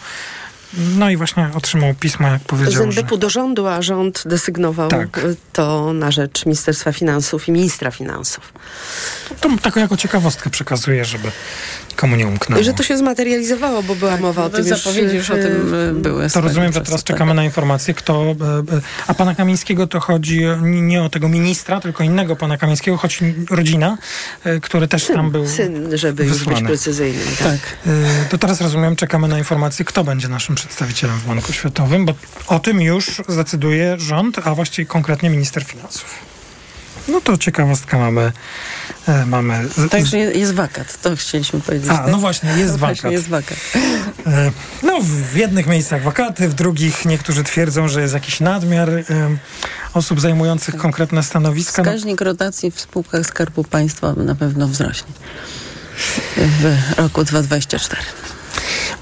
[0.75, 3.01] No i właśnie otrzymał pismo, jak Z powiedział, że...
[3.01, 5.21] NBP-u do rządu, a rząd desygnował Tak.
[5.53, 8.53] to na rzecz Ministerstwa Finansów i Ministra Finansów.
[9.41, 11.33] To taką jako ciekawostkę przekazuję, żeby
[12.01, 12.63] komu nie umknęło.
[12.63, 14.79] Że to się zmaterializowało, bo była mowa o tym już...
[14.79, 16.31] zapowiedzi już o tym y, były.
[16.31, 17.07] To rozumiem, że teraz tak.
[17.07, 18.23] czekamy na informację, kto.
[18.23, 22.57] e, e, A pana Kamińskiego to chodzi e, nie o tego ministra, tylko innego pana
[22.59, 23.99] Kamińskiego, choć rodzina,
[24.45, 25.49] e, który też tam był.
[25.49, 26.67] Syn, żeby już być wysłany.
[26.67, 27.27] precyzyjnym.
[27.39, 27.47] Tak.
[27.49, 27.61] Tak.
[27.87, 32.15] E, To teraz rozumiem, czekamy na informację, kto będzie naszym przedstawicielem w Banku Światowym, bo
[32.47, 36.31] o tym już zdecyduje rząd, a właściwie konkretnie minister finansów.
[37.09, 38.33] No to ciekawostka mamy.
[39.09, 41.91] e, mamy z- Także je- jest wakat, to chcieliśmy powiedzieć.
[41.91, 42.11] A, tak?
[42.13, 43.13] no właśnie, jest No wakat.
[43.13, 43.59] Jest wakat.
[44.27, 44.51] E,
[44.83, 49.05] No, w jednych miejscach wakaty, w drugich niektórzy twierdzą, że jest jakiś nadmiar e,
[49.95, 51.83] osób zajmujących konkretne stanowiska.
[51.83, 55.13] No, Wskaźnik rotacji w spółkach Skarbu Państwa na pewno wzrośnie
[56.37, 56.65] w
[56.97, 58.03] roku 2024.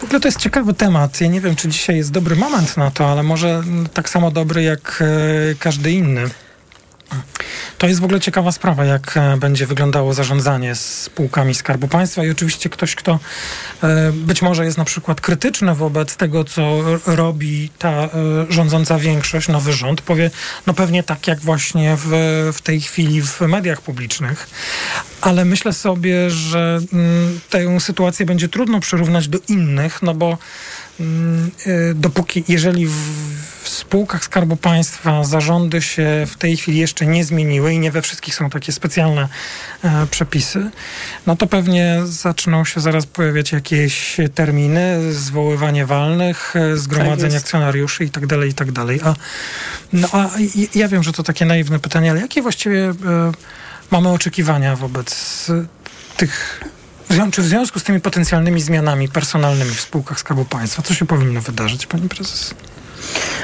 [0.01, 1.21] w ogóle to jest ciekawy temat.
[1.21, 3.63] Ja nie wiem, czy dzisiaj jest dobry moment na to, ale może
[3.95, 5.05] tak samo dobry jak
[5.59, 6.31] każdy inny.
[7.79, 12.31] To jest w ogóle ciekawa sprawa, jak e, będzie wyglądało zarządzanie spółkami Skarbu Państwa i
[12.31, 13.19] oczywiście ktoś, kto
[13.83, 18.09] e, być może jest na przykład krytyczny wobec tego, co robi ta e,
[18.49, 20.31] rządząca większość, nowy rząd, powie,
[20.67, 22.09] no pewnie tak jak właśnie w,
[22.57, 24.51] w tej chwili w mediach publicznych,
[25.21, 30.39] ale myślę sobie, że mm, tę sytuację będzie trudno przyrównać do innych, no bo
[31.01, 31.51] mm,
[31.95, 32.93] dopóki, jeżeli w,
[33.69, 38.03] w spółkach Skarbu Państwa zarządy się w tej chwili jeszcze nie zmieniły i nie we
[38.03, 39.29] wszystkich są takie specjalne
[39.85, 40.71] e, przepisy,
[41.27, 47.45] no to pewnie zaczną się zaraz pojawiać jakieś terminy, zwoływanie walnych, e, zgromadzeń jest.
[47.45, 49.01] akcjonariuszy i tak dalej, i tak dalej.
[49.05, 49.15] A,
[49.93, 50.31] no, a
[50.75, 52.95] ja wiem, że to takie naiwne pytanie, ale jakie właściwie e,
[53.91, 55.47] mamy oczekiwania wobec
[56.17, 56.65] tych
[57.33, 61.41] czy w związku z tymi potencjalnymi zmianami personalnymi w spółkach Skarbu Państwa, co się powinno
[61.41, 62.55] wydarzyć, pani prezes?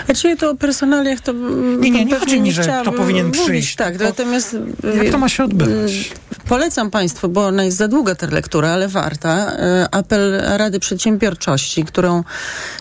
[0.06, 3.42] Znaczy to o personaliach to mm, Nie, nie, nie chodzi mi, że kto powinien mówić,
[3.42, 4.56] przyjść, Tak, tylko natomiast
[4.96, 6.12] Jak to ma się odbywać?
[6.48, 9.52] Polecam Państwu, bo ona jest za długa ta lektura, ale warta.
[9.52, 12.24] e, Apel Rady Przedsiębiorczości, którą,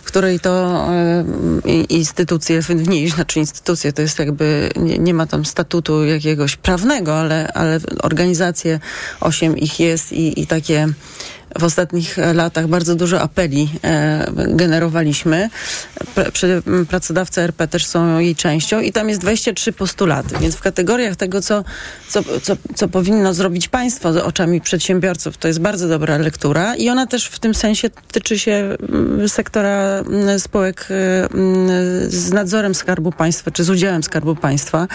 [0.04, 1.24] której to e,
[1.90, 7.16] instytucje, w niej, znaczy instytucje, to jest jakby, nie, nie ma tam statutu jakiegoś prawnego,
[7.20, 8.80] ale, ale organizacje,
[9.20, 10.88] osiem ich jest i, i takie
[11.60, 15.50] w ostatnich latach bardzo dużo apeli e, generowaliśmy.
[16.90, 21.42] Pracodawcy RP też są jej częścią i tam jest 23 postulaty, więc w kategoriach tego,
[21.42, 21.64] co,
[22.10, 26.90] co, co, co powinno zrobić państwo z oczami przedsiębiorców, to jest bardzo dobra lektura i
[26.90, 28.78] ona też w tym sensie tyczy się
[29.28, 30.04] sektora
[30.38, 31.70] spółek mm,
[32.12, 34.88] z nadzorem Skarbu Państwa, czy z udziałem Skarbu Państwa,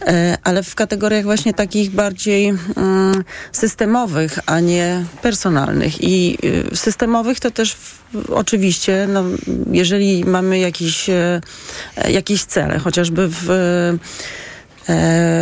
[0.00, 2.54] e, ale w kategoriach właśnie takich bardziej
[3.52, 5.89] systemowych, a nie personalnych.
[6.00, 6.38] I
[6.72, 7.98] y, systemowych to też w,
[8.30, 9.24] oczywiście, no,
[9.70, 11.40] jeżeli mamy jakiś, e,
[12.10, 13.98] jakieś cele, chociażby w e,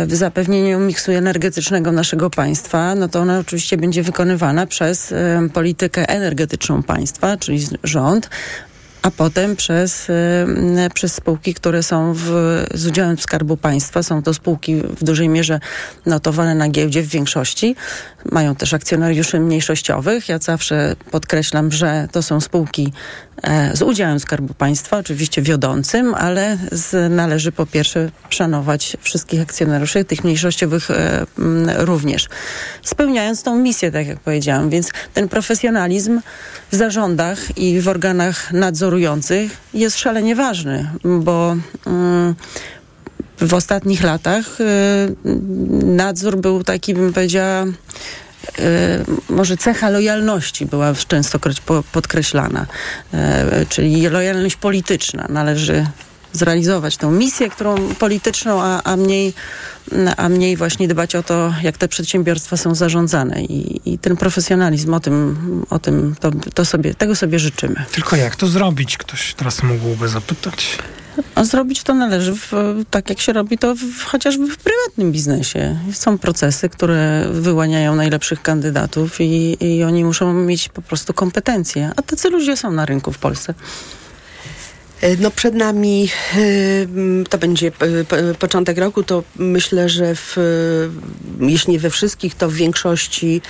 [0.07, 5.13] w zapewnieniu miksu energetycznego naszego państwa, no to ona oczywiście będzie wykonywana przez
[5.53, 8.29] politykę energetyczną państwa, czyli rząd,
[9.01, 12.25] a potem przez, e, przez spółki, które są w,
[12.73, 14.03] z udziałem Skarbu Państwa.
[14.03, 15.59] Są to spółki w dużej mierze
[16.05, 17.75] notowane na giełdzie w większości.
[18.31, 20.29] Mają też akcjonariuszy mniejszościowych.
[20.29, 22.93] Ja zawsze podkreślam, że to są spółki
[23.43, 30.05] e, z udziałem Skarbu Państwa, oczywiście wiodącym, ale z, należy po pierwsze szanować wszystkich akcjonariuszy,
[30.05, 31.25] tych mniejszościowych e,
[31.77, 32.27] również.
[32.83, 34.69] Spełniając tą misję, tak jak powiedziałam.
[34.69, 36.21] Więc ten profesjonalizm
[36.71, 38.53] w zarządach i w organach
[39.73, 42.35] jest szalenie ważny, bo mm,
[43.41, 44.65] w ostatnich latach y,
[45.85, 47.71] nadzór był taki, bym powiedziała, y,
[49.29, 52.65] może cecha lojalności była częstokroć po, podkreślana,
[53.13, 55.25] y, czyli lojalność polityczna.
[55.29, 55.85] Należy
[56.33, 59.33] zrealizować tą misję, którą polityczną, a, a, mniej,
[60.17, 63.43] a mniej właśnie dbać o to, jak te przedsiębiorstwa są zarządzane.
[63.43, 65.37] I, i ten profesjonalizm, o tym,
[65.69, 67.85] o tym to, to sobie, tego sobie życzymy.
[67.91, 68.97] Tylko jak to zrobić?
[68.97, 70.77] Ktoś teraz mógłby zapytać.
[71.35, 72.51] A zrobić to należy w,
[72.89, 75.79] tak, jak się robi to w, chociażby w prywatnym biznesie.
[75.93, 81.91] Są procesy, które wyłaniają najlepszych kandydatów i, i oni muszą mieć po prostu kompetencje.
[81.95, 83.53] A tacy ludzie są na rynku w Polsce.
[85.01, 86.39] E, No przed nami e,
[87.29, 87.71] to będzie e,
[88.03, 90.35] po- początek roku, to myślę, że w,
[91.39, 93.41] jeśli nie we wszystkich, to w większości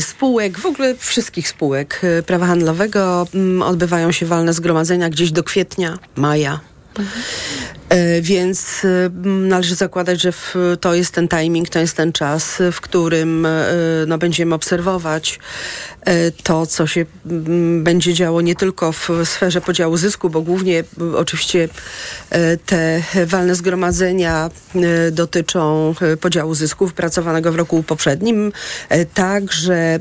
[0.00, 3.26] spółek, w ogóle wszystkich spółek prawa handlowego
[3.64, 6.60] odbywają się walne zgromadzenia gdzieś do kwietnia, maja.
[6.98, 7.02] E,
[8.20, 10.32] Więc e, należy zakładać, że
[10.80, 13.66] to jest ten timing, to jest ten czas, w którym e,
[14.06, 15.38] no, będziemy obserwować
[16.00, 17.06] e, to, co się
[17.82, 20.84] będzie działo nie tylko w sferze podziału zysku, bo głównie
[21.16, 21.68] oczywiście
[22.30, 28.52] e, te walne zgromadzenia e, dotyczą e, podziału zysku wypracowanego w roku poprzednim,
[28.88, 30.00] e, także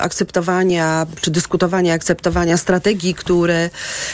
[0.00, 3.70] akceptowania czy dyskutowania, akceptowania strategii, które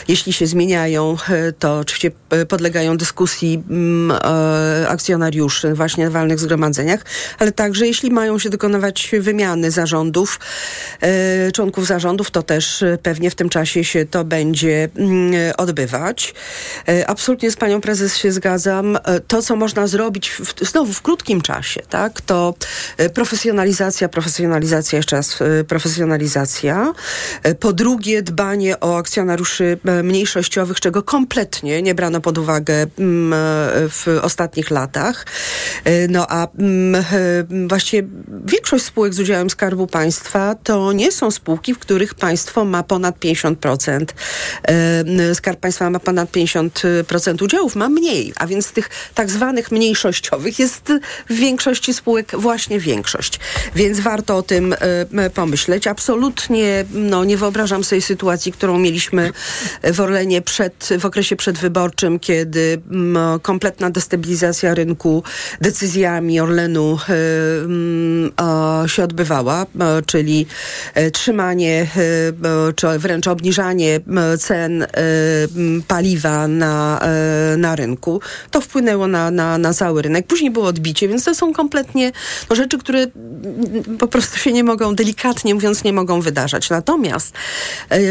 [0.08, 6.38] jeśli się zmieniają, e, to oczywiście e, podlegają dyskusji mm, e, akcjonariuszy właśnie na walnych
[6.38, 7.00] zgromadzeniach,
[7.38, 10.40] ale także jeśli mają się dokonywać wymiany zarządów,
[11.00, 16.34] e, członków zarządów, to też e, pewnie w tym czasie się to będzie mm, odbywać.
[17.06, 18.98] Absolutnie z panią prezes się zgadzam.
[19.28, 22.54] To, co można zrobić w, znowu w krótkim czasie, tak, to
[23.14, 26.92] profesjonalizacja, profesjonalizacja, jeszcze raz profesjonalizacja.
[27.60, 32.86] Po drugie, dbanie o akcjonariuszy mniejszościowych, czego kompletnie nie brano pod uwagę
[33.88, 35.26] w ostatnich latach.
[35.84, 38.08] E, No a mm, e, właściwie
[38.46, 43.18] większość spółek z udziałem Skarbu Państwa to nie są spółki, w których państwo ma ponad
[43.18, 44.04] 50%.
[44.62, 50.58] E, Skarb Państwa ma ponad 50% udziałów, ma mniej, a więc tych tak zwanych mniejszościowych
[50.58, 50.92] jest
[51.30, 53.40] w większości spółek właśnie większość.
[53.74, 54.74] Więc warto o tym
[55.34, 55.86] pomyśleć.
[55.86, 59.32] Absolutnie no, nie wyobrażam sobie sytuacji, którą mieliśmy
[59.92, 62.67] w Orlenie przed, w okresie przedwyborczym, kiedy mm,
[63.42, 65.22] kompletna destabilizacja rynku
[65.60, 66.98] decyzjami Orlenu
[68.84, 70.46] e, się odbywała, e, czyli
[70.94, 71.86] e, trzymanie,
[72.76, 74.00] czy wręcz obniżanie
[74.38, 74.86] cen
[75.88, 77.00] paliwa na,
[77.56, 78.20] na rynku.
[78.50, 80.26] To wpłynęło na, na, na cały rynek.
[80.26, 82.12] Później było odbicie, więc to są kompletnie
[82.50, 83.06] no, rzeczy, które
[83.98, 86.70] po prostu się nie mogą, delikatnie mówiąc, nie mogą wydarzać.
[86.70, 87.34] Natomiast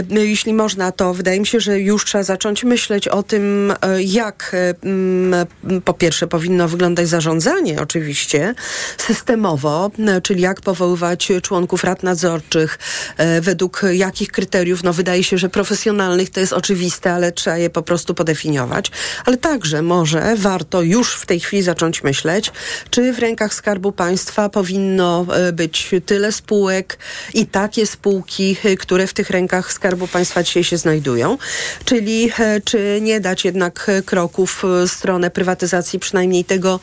[0.09, 4.03] jeśli można, to wydaje mi się, że już trzeba zacząć myśleć o tym, e,
[4.53, 5.47] e, mm,
[5.85, 8.55] po pierwsze powinno wyglądać zarządzanie oczywiście
[8.97, 9.91] systemowo,
[10.23, 12.79] czyli jak powoływać członków rad nadzorczych,
[13.17, 17.69] e, według jakich kryteriów, no wydaje się, że profesjonalnych to jest oczywiste, ale trzeba je
[17.69, 18.91] po prostu podefiniować,
[19.25, 22.51] ale także może warto już w tej chwili zacząć myśleć,
[22.89, 26.97] czy w rękach Skarbu Państwa powinno e, być tyle spółek
[27.33, 31.37] i takie spółki, które w tych rękach Skarbu Państwa dzisiaj się znajdują,
[31.85, 32.31] czyli
[32.63, 34.01] czy nie dać jednak e,
[34.37, 36.79] kroków w stronę prywatyzacji przynajmniej tego,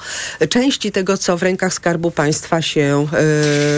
[0.50, 3.06] części tego, co w rękach Skarbu Państwa się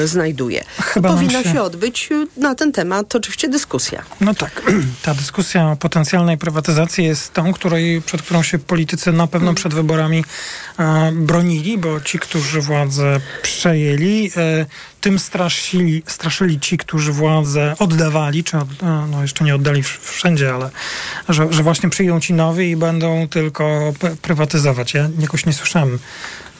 [0.04, 0.64] e, znajduje.
[0.80, 4.02] Chyba Powinna się- się odbyć e, na ten temat oczywiście dyskusja.
[4.20, 4.62] No tak,
[5.04, 9.74] ta dyskusja o potencjalnej prywatyzacji jest tą, której, przed którą się politycy na pewno przed
[9.74, 10.24] wyborami
[10.78, 14.66] e, bronili, bo ci, którzy władzę przejęli, e,
[15.06, 20.54] tym straszyli, straszyli ci, którzy władzę oddawali, czy od, e, no jeszcze nie oddali wszędzie,
[20.54, 20.70] ale
[21.28, 23.92] że, że właśnie przyjdą ci nowi i będą tylko
[24.22, 24.94] prywatyzować.
[24.94, 25.98] Ja jakoś nie słyszałem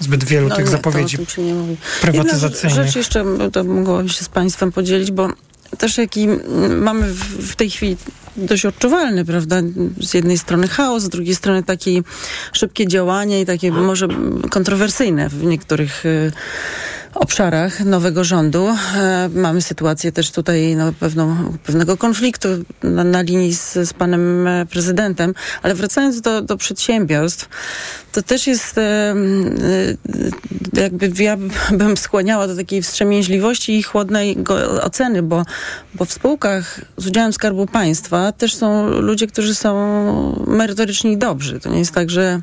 [0.00, 1.18] zbyt wielu No tych nie, zapowiedzi
[2.00, 2.76] prywatyzacyjnych.
[2.76, 5.28] Jedna rzecz jeszcze, to mogłabym się z Państwem podzielić, bo
[5.78, 6.28] też jaki
[6.80, 7.96] mamy w, w tej chwili
[8.36, 9.56] dość odczuwalny, prawda?
[10.00, 12.02] Z jednej strony chaos, z drugiej strony takie
[12.52, 14.08] szybkie działanie i takie może
[14.50, 16.32] kontrowersyjne w niektórych y,
[17.18, 18.68] obszarach nowego rządu.
[18.96, 22.48] E, mamy sytuację też tutaj no, pewną, pewnego konfliktu
[22.82, 27.48] na, na linii z, z panem e, prezydentem, ale wracając do, do przedsiębiorstw,
[28.12, 29.14] to też jest e,
[30.72, 31.36] jakby ja
[31.70, 34.36] bym skłaniała do takiej wstrzemięźliwości i chłodnej
[34.82, 35.44] oceny, bo,
[35.94, 41.60] bo w spółkach z udziałem Skarbu Państwa też są ludzie, którzy są merytoryczni i dobrzy.
[41.60, 42.40] To nie jest tak, że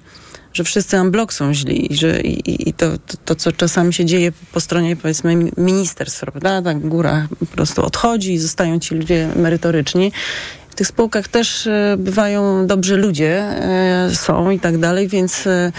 [0.54, 4.32] że wszyscy unblock są źli że, i, i to, to, to, co czasami się dzieje
[4.52, 6.62] po stronie, powiedzmy, ministerstw, prawda?
[6.62, 10.12] Tak góra po prostu odchodzi i zostają ci ludzie merytoryczni.
[10.70, 15.72] W tych spółkach też e, bywają dobrzy ludzie, e, są i tak dalej, więc e,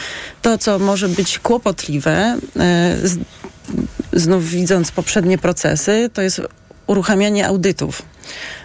[0.42, 2.38] to, co może być kłopotliwe,
[4.12, 6.40] znów widząc poprzednie procesy, to jest
[6.86, 8.02] uruchamianie audytów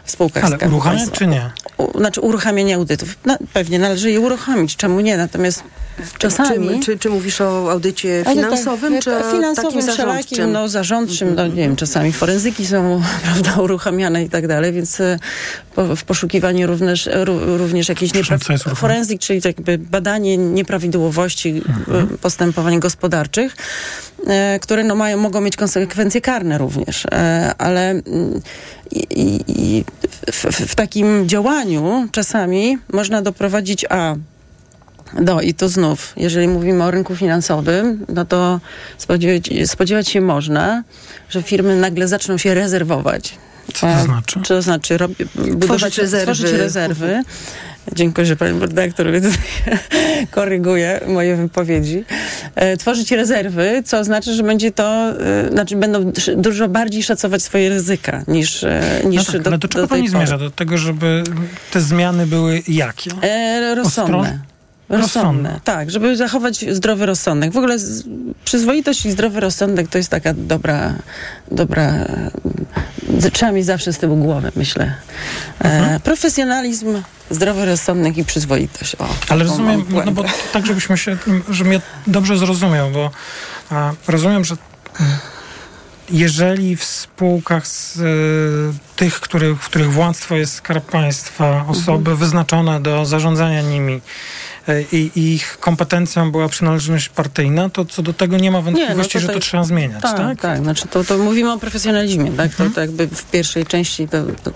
[0.06, 1.52] w spółkach Ale uruchamiać czy nie?
[1.78, 3.18] u, znaczy uruchamianie audytów.
[3.26, 5.18] Na, pewnie należy je uruchomić, czemu nie?
[5.18, 5.64] Natomiast
[6.18, 6.80] Czasami.
[6.80, 10.52] Czy, czy, czy mówisz o audycie Ale finansowym, tak, czy o finansowym, takim wszelakim, zarządczym?
[10.52, 15.20] no zarządczym, no nie wiem, czasami forenzyki są, prawda, uruchamiane i tak dalej, więc e,
[15.76, 18.96] po, w poszukiwaniu również, ró- również jakiejś Przepraszam, co jest niepraw- uruchamiane?
[18.96, 21.62] forenzyk, czyli tak jakby badanie nieprawidłowości
[22.14, 23.56] e, postępowań gospodarczych,
[24.28, 28.42] e, które no mają, mogą mieć konsekwencje karne również, e, ale mm,
[28.92, 29.86] i, i, i
[30.32, 34.16] w, w, w takim działaniu czasami można doprowadzić a
[35.22, 38.60] no i tu znów, jeżeli mówimy o rynku finansowym, no to
[38.98, 40.84] spodziewać, spodziewać się można,
[41.30, 43.38] że firmy nagle zaczną się rezerwować.
[43.74, 44.40] Co to A, znaczy?
[44.48, 46.26] To znaczy robi, budować, rezerwy.
[46.34, 47.24] tworzyć rezerwy.
[47.96, 49.08] Dziękuję, że pani redaktor
[50.32, 52.06] koryguje moje wypowiedzi.
[52.56, 57.70] E, tworzyć rezerwy, co oznacza, że będzie to, e, znaczy będą dużo bardziej szacować swoje
[57.70, 60.12] ryzyka niż, e, niż No tak, do, ale do czego tej pani pory.
[60.12, 60.38] zmierza?
[60.38, 61.24] Do tego, żeby
[61.72, 63.12] te zmiany były jakie?
[63.22, 64.18] E, rozsądne.
[64.18, 64.40] Rozsądne.
[64.90, 67.52] Rozsądne, tak, żeby zachować zdrowy rozsądek.
[67.52, 68.04] W ogóle z,
[68.46, 70.94] przyzwoitość i zdrowy rozsądek to jest taka dobra,
[71.52, 71.94] dobra,
[73.34, 74.94] trzeba mieć zawsze z tyłu głowy, myślę.
[75.60, 78.96] E, profesjonalizm, zdrowy rozsądek i przyzwoitość.
[78.96, 80.24] O, Ale rozumiem, no bo
[80.54, 81.18] tak, żebyśmy się,
[81.50, 83.12] żebym ja dobrze zrozumiał, bo
[83.70, 84.56] a, rozumiem, że
[86.12, 92.82] jeżeli w spółkach z y, tych, których, w których władztwo jest Skarb Państwa, osoby wyznaczone
[92.82, 94.02] do zarządzania nimi
[94.70, 99.20] y, i ich kompetencją była przynależność partyjna, to co do tego nie ma wątpliwości, to
[99.20, 100.18] że to trzeba zmieniać, tak?
[100.18, 102.56] Tak, tak, znaczy to, to mówimy o profesjonalizmie, tak?
[102.56, 104.52] To, to jakby w pierwszej części to, to,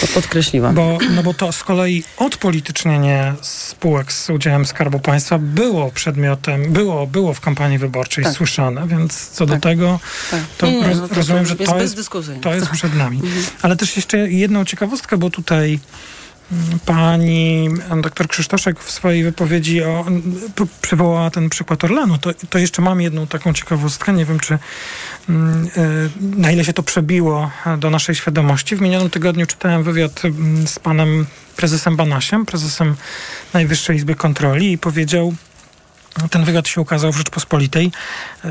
[0.00, 0.74] to podkreśliłam.
[0.74, 7.06] Bo, no bo to z kolei odpolitycznienie spółek z udziałem Skarbu Państwa było przedmiotem, było,
[7.06, 8.32] było w kampanii wyborczej Tak.
[8.32, 9.62] słyszane, więc co do Tak.
[9.62, 10.40] tego Tak.
[10.58, 12.96] to, Nie, nie, roz, no to- rozumiem, to że jest to jest, to jest przed
[12.96, 13.16] nami.
[13.16, 13.44] Mhm.
[13.62, 15.78] Ale też jeszcze jedną ciekawostkę, bo tutaj
[16.86, 17.68] pani
[18.02, 20.04] dr Krzysztoszek w swojej wypowiedzi o,
[20.82, 22.18] przywołała ten przykład Orlanu.
[22.18, 24.12] To, to jeszcze mam jedną taką ciekawostkę.
[24.12, 24.58] Nie wiem, czy
[25.28, 28.76] mm, y, na ile się to przebiło e, do naszej świadomości.
[28.76, 32.96] W minionym tygodniu czytałem wywiad mm, z panem prezesem Banasiem, prezesem
[33.54, 35.34] Najwyższej Izby Kontroli i powiedział,
[36.30, 37.90] ten wywiad się ukazał w Rzeczpospolitej,
[38.44, 38.48] y,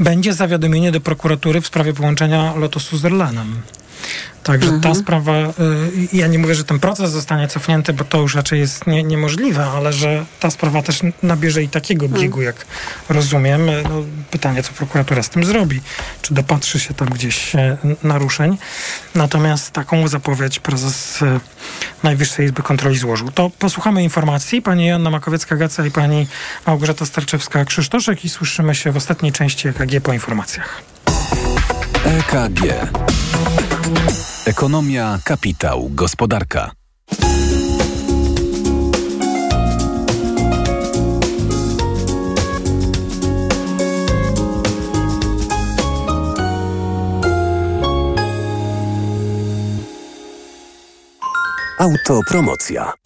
[0.00, 3.62] będzie zawiadomienie do prokuratury w sprawie połączenia Lotosu z Orlanem.
[4.46, 5.52] Także ta sprawa, y,
[6.12, 9.64] ja nie mówię, że ten proces zostanie cofnięty, bo to już raczej jest nie, niemożliwe,
[9.64, 12.66] ale że ta sprawa też nabierze i takiego biegu, jak
[13.08, 13.68] rozumiem.
[13.68, 15.80] Y, No, pytanie, co prokuratura z tym zrobi?
[16.22, 18.58] Czy dopatrzy się tam gdzieś y, naruszeń?
[19.14, 21.24] Natomiast taką zapowiedź prezes
[22.02, 23.30] Najwyższej Izby Kontroli złożył.
[23.30, 24.62] To posłuchamy informacji.
[24.62, 26.26] Pani Joanna Makowiecka-Gaca i pani
[26.66, 30.82] Małgorzata Starczewska-Krzysztoszek i słyszymy się w ostatniej części EKG po informacjach.
[32.04, 32.62] EKG.
[34.46, 36.70] Ekonomia, kapitał, gospodarka.
[51.78, 53.05] Autopromocja.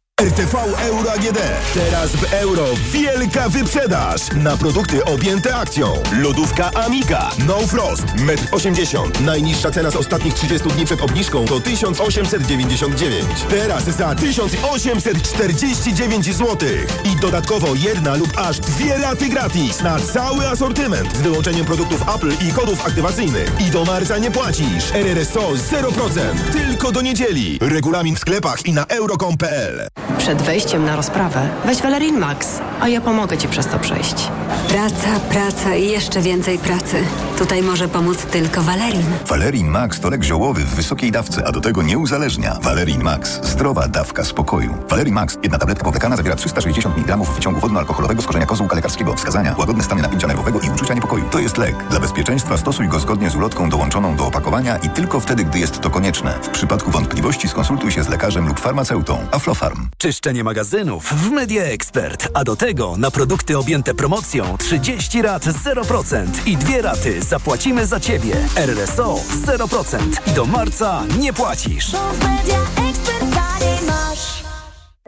[0.21, 0.57] RTV
[0.87, 1.39] Euro AGD.
[1.73, 5.93] Teraz w euro wielka wyprzedaż na produkty objęte akcją.
[6.19, 7.29] Lodówka Amika.
[7.47, 8.05] No Frost.
[8.05, 9.11] 1,80 m.
[9.25, 13.25] Najniższa cena z ostatnich 30 dni przed obniżką to 1899.
[13.49, 16.69] Teraz za 1849 zł.
[17.03, 22.31] I dodatkowo jedna lub aż dwie raty gratis na cały asortyment z wyłączeniem produktów Apple
[22.47, 23.51] i kodów aktywacyjnych.
[23.67, 24.91] I do marca nie płacisz.
[24.93, 26.19] RRSO 0%.
[26.51, 27.59] Tylko do niedzieli.
[27.61, 29.87] Regulamin w sklepach i na euro.com.pl.
[30.17, 34.27] Przed wejściem na rozprawę weź Valerin Max, a ja pomogę Ci przez to przejść.
[34.69, 37.03] Praca, praca i jeszcze więcej pracy.
[37.41, 39.05] Tutaj może pomóc tylko Valerin.
[39.27, 42.57] Valerin Max to lek ziołowy w wysokiej dawce, a do tego nie uzależnia.
[42.61, 43.39] Valerin Max.
[43.43, 44.77] Zdrowa dawka spokoju.
[44.89, 45.37] Valerin Max.
[45.43, 49.15] Jedna tabletka powlekana zawiera 360 mg wyciągu wodno-alkoholowego z korzenia kozłka lekarskiego.
[49.15, 49.55] Wskazania.
[49.57, 51.25] Łagodne stany napięcia nerwowego i uczucia niepokoju.
[51.31, 51.75] To jest lek.
[51.89, 55.79] Dla bezpieczeństwa stosuj go zgodnie z ulotką dołączoną do opakowania i tylko wtedy, gdy jest
[55.79, 56.39] to konieczne.
[56.41, 59.17] W przypadku wątpliwości skonsultuj się z lekarzem lub farmaceutą.
[59.31, 59.87] Aflofarm.
[59.97, 65.43] Czyszczenie magazynów w Media Expert, a do tego tego na produkty objęte promocją 30 rat
[65.43, 68.35] 0% i dwie raty zapłacimy za Ciebie.
[68.55, 71.91] RRSO 0% i do marca nie płacisz.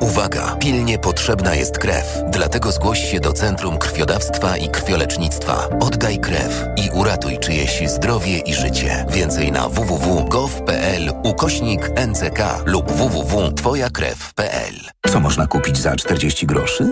[0.01, 0.55] Uwaga!
[0.59, 2.23] Pilnie potrzebna jest krew.
[2.29, 5.69] Dlatego zgłoś się do Centrum Krwiodawstwa i Krwiolecznictwa.
[5.79, 9.05] Oddaj krew i uratuj czyjeś zdrowie i życie.
[9.09, 14.75] Więcej na www.gov.pl ukośnik NCK lub www.twojakrew.pl
[15.09, 16.91] Co można kupić za 40 groszy?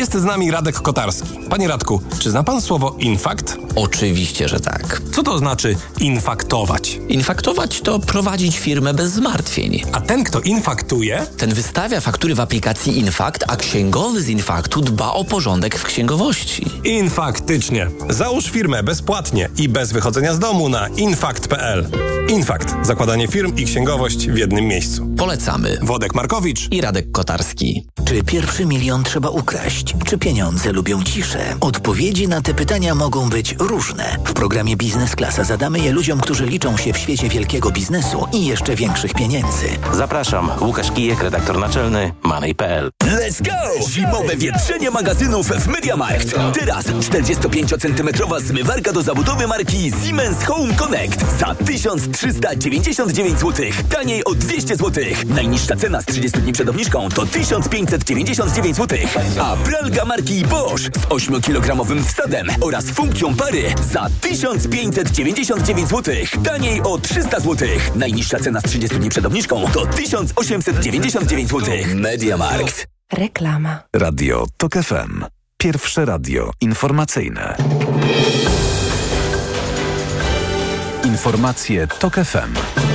[0.01, 1.39] Jest z nami Radek Kotarski.
[1.49, 3.57] Panie Radku, czy zna pan słowo infakt?
[3.75, 5.01] Oczywiście, że tak.
[5.11, 6.99] Co to znaczy infaktować?
[7.09, 9.83] Infaktować to prowadzić firmę bez zmartwień.
[9.91, 11.25] A ten, kto infaktuje?
[11.37, 16.65] Ten wystawia faktury w aplikacji Infakt, a księgowy z Infaktu dba o porządek w księgowości.
[16.83, 17.87] Infaktycznie.
[18.09, 21.87] Załóż firmę bezpłatnie i bez wychodzenia z domu na infakt.pl.
[22.31, 22.75] Infakt.
[22.81, 25.07] Zakładanie firm i księgowość w jednym miejscu.
[25.17, 25.77] Polecamy.
[25.81, 27.87] Wodek Markowicz i Radek Kotarski.
[28.05, 29.95] Czy pierwszy milion trzeba ukraść?
[30.05, 31.39] Czy pieniądze lubią ciszę?
[31.61, 34.17] Odpowiedzi na te pytania mogą być różne.
[34.25, 38.45] W programie Biznes Klasa zadamy je ludziom, którzy liczą się w świecie wielkiego biznesu i
[38.45, 39.67] jeszcze większych pieniędzy.
[39.93, 42.89] Zapraszam, Łukasz Kijek, redaktor naczelny Money.pl.
[43.03, 43.89] Let's go!
[43.89, 46.35] Zimowe wietrzenie magazynów w Mediamarkt.
[46.59, 51.55] Teraz 45-centymetrowa zmywarka do zabudowy marki Siemens Home Connect za
[52.21, 53.65] 1399 zł.
[53.89, 55.03] Taniej o 200 zł.
[55.25, 58.99] Najniższa cena z 30 dni przed obniżką to 1599 zł.
[59.41, 66.15] A pralka marki Bosch z 8-kilogramowym wsadem oraz funkcją pary za 1599 zł.
[66.43, 67.67] Taniej o 300 zł.
[67.95, 71.73] Najniższa cena z 30 dni przed obniżką to 1899 zł.
[71.95, 72.87] Mediamarkt.
[73.13, 73.79] Reklama.
[73.95, 75.25] Radio TOK FM.
[75.57, 77.57] Pierwsze radio informacyjne.
[81.03, 82.90] Informacje TOK FM.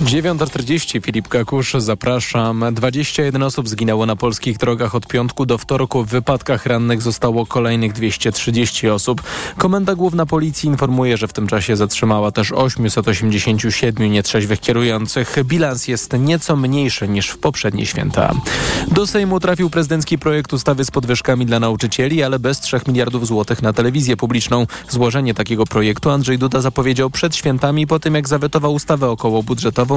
[0.00, 2.64] 9.40 Filip Kakusz, zapraszam.
[2.72, 6.04] 21 osób zginęło na polskich drogach od piątku do wtorku.
[6.04, 9.22] W wypadkach rannych zostało kolejnych 230 osób.
[9.58, 15.36] Komenda Główna Policji informuje, że w tym czasie zatrzymała też 887 nietrzeźwych kierujących.
[15.44, 18.32] Bilans jest nieco mniejszy niż w poprzednie święta.
[18.90, 23.62] Do Sejmu trafił prezydencki projekt ustawy z podwyżkami dla nauczycieli, ale bez 3 miliardów złotych
[23.62, 24.66] na telewizję publiczną.
[24.88, 29.10] Złożenie takiego projektu Andrzej Duda zapowiedział przed świętami po tym, jak zawetował ustawę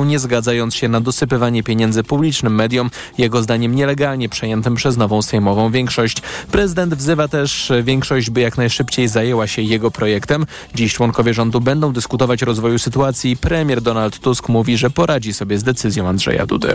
[0.04, 5.72] nie zgadzając się na dosypywanie pieniędzy publicznym mediom, jego zdaniem nielegalnie przejętym przez nową sejmową
[5.72, 6.22] większość.
[6.52, 10.46] Prezydent wzywa też większość, by jak najszybciej zajęła się jego projektem.
[10.76, 13.38] Dziś członkowie rządu będą dyskutować o rozwoju sytuacji.
[13.38, 16.74] Premier Donald Tusk mówi, że poradzi sobie z decyzją Andrzeja Dudy.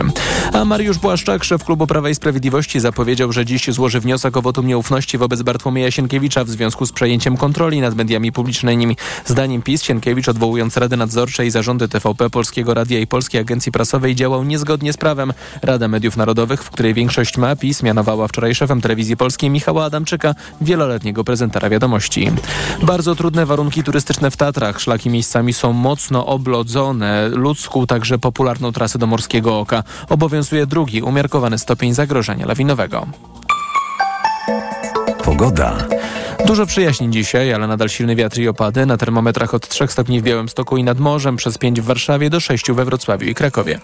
[0.53, 4.67] A Mariusz Błaszczak, szef klubu Prawa i Sprawiedliwości, zapowiedział, że dziś złoży wniosek o wotum
[4.67, 8.97] nieufności wobec Bartłomieja Sienkiewicza w związku z przejęciem kontroli nad mediami publicznymi.
[9.25, 14.15] Zdaniem PiS Sienkiewicz, odwołując Rady Nadzorcze i zarządy TVP, Polskiego Radia i Polskiej Agencji Prasowej
[14.15, 15.33] działał niezgodnie z prawem.
[15.61, 20.35] Rada Mediów Narodowych, w której większość ma PiS, mianowała wczoraj szefem telewizji polskiej Michała Adamczyka,
[20.61, 22.31] wieloletniego prezentera wiadomości.
[22.83, 24.81] Bardzo trudne warunki turystyczne w Tatrach.
[24.81, 27.29] Szlaki miejscami są mocno oblodzone.
[27.29, 29.83] Ludzką także popularną trasę do Morskiego Oka.
[30.09, 33.07] Obowiązuje drugi, umiarkowany stopień zagrożenia lawinowego.
[35.23, 35.87] Pogoda.
[36.51, 38.85] Dużo przyjaźni dzisiaj, ale nadal silny wiatr i opady.
[38.85, 42.39] Na termometrach od 3 stopni w Białymstoku i nad morzem, przez 5 w Warszawie do
[42.39, 43.79] 6 we Wrocławiu i Krakowie.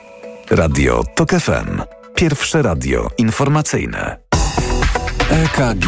[0.49, 1.81] Radio TOK FM.
[2.15, 4.17] Pierwsze radio informacyjne.
[5.29, 5.85] EKG.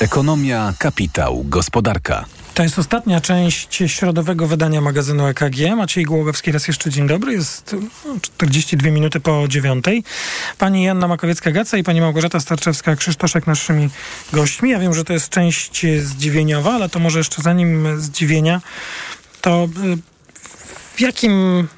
[0.00, 2.24] Ekonomia, kapitał, gospodarka.
[2.56, 5.76] To jest ostatnia część środowego wydania magazynu EKG.
[5.76, 7.32] Maciej Głogowski, raz jeszcze dzień dobry.
[7.32, 7.76] Jest
[8.22, 10.04] 42 minuty po dziewiątej.
[10.58, 13.88] Pani Janna Makowiecka-Gaca i pani Małgorzata Starczewska-Krzysztoszek naszymi
[14.32, 14.70] gośćmi.
[14.70, 18.60] Ja wiem, że to jest część zdziwieniowa, ale to może jeszcze zanim zdziwienia,
[19.40, 19.68] to
[20.96, 21.68] w jakim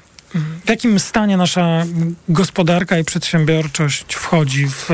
[0.65, 1.85] w jakim stanie nasza
[2.29, 4.89] gospodarka i przedsiębiorczość wchodzi w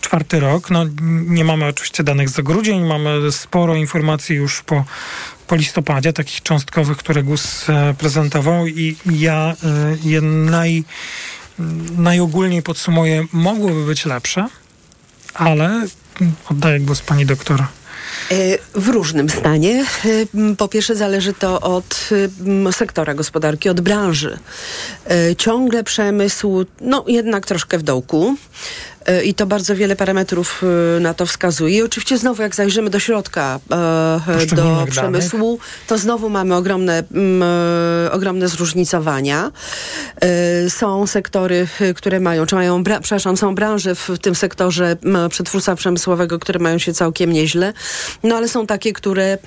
[0.00, 0.70] 2024 rok?
[0.70, 0.86] No,
[1.26, 4.84] nie mamy oczywiście danych za grudzień, mamy sporo informacji już po,
[5.46, 7.66] po listopadzie, takich cząstkowych, które GUS
[7.98, 9.56] prezentował i ja
[10.04, 10.84] je naj,
[11.96, 14.46] najogólniej podsumuję, mogłyby być lepsze,
[15.34, 15.86] ale
[16.50, 17.64] oddaję głos pani doktor.
[18.74, 19.84] W różnym stanie.
[20.58, 22.10] Po pierwsze, zależy to od
[22.72, 24.38] sektora gospodarki, od branży.
[25.38, 28.36] Ciągle przemysł, no jednak troszkę w dołku.
[29.06, 30.62] E, I to bardzo wiele parametrów
[30.96, 31.78] e, na to wskazuje.
[31.78, 37.42] I oczywiście znowu, jak zajrzymy do środka, e, do przemysłu, to znowu mamy ogromne, mm,
[38.12, 39.52] ogromne zróżnicowania.
[40.68, 44.96] Są sektory, które mają, czy mają, przepraszam, są branże w tym sektorze
[45.30, 47.72] przetwórstwa przemysłowego, które mają się całkiem nieźle,
[48.22, 49.38] no ale są takie, które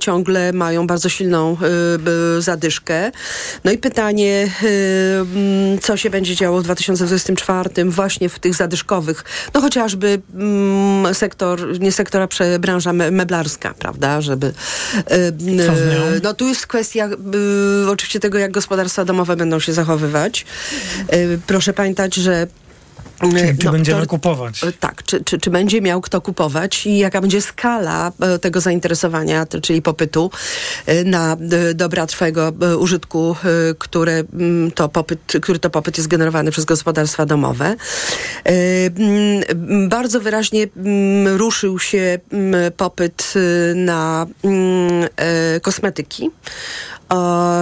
[0.00, 1.56] ciągle mają bardzo silną
[2.38, 3.12] zadyszkę.
[3.64, 4.50] No i pytanie,
[5.82, 9.11] co się będzie działo w 2024 właśnie w tych zadyszkowych,
[9.54, 14.46] no chociażby mm, sektor, nie sektora, prze, branża me, meblarska, prawda, żeby...
[15.12, 17.08] y, y, no tu jest kwestia
[17.84, 20.46] y, oczywiście tego, jak gospodarstwa domowe będą się zachowywać.
[21.14, 22.46] Y, proszę pamiętać, że
[23.30, 24.64] Czy, czy no, będziemy to- kupować?
[24.64, 28.60] E, Tak, czy, czy, czy będzie miał kto kupować i jaka będzie skala e, tego
[28.60, 30.30] zainteresowania, czyli popytu
[30.86, 31.36] e, na
[31.74, 33.36] dobra trwałego użytku,
[33.78, 37.76] które, mm, to popyt, który to popyt jest generowany przez gospodarstwa domowe.
[38.44, 43.34] Mm, Bardzo wyraźnie mm, ruszył się mm, popyt
[43.74, 45.08] na mm,
[45.62, 46.30] kosmetyki.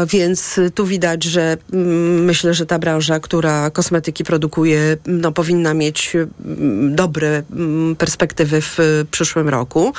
[0.07, 6.17] Więc tu widać, że mm, myślę, że ta branża, która kosmetyki produkuje, no, powinna mieć
[6.17, 9.93] mm, dobre mm, perspektywy w y, przyszłym roku.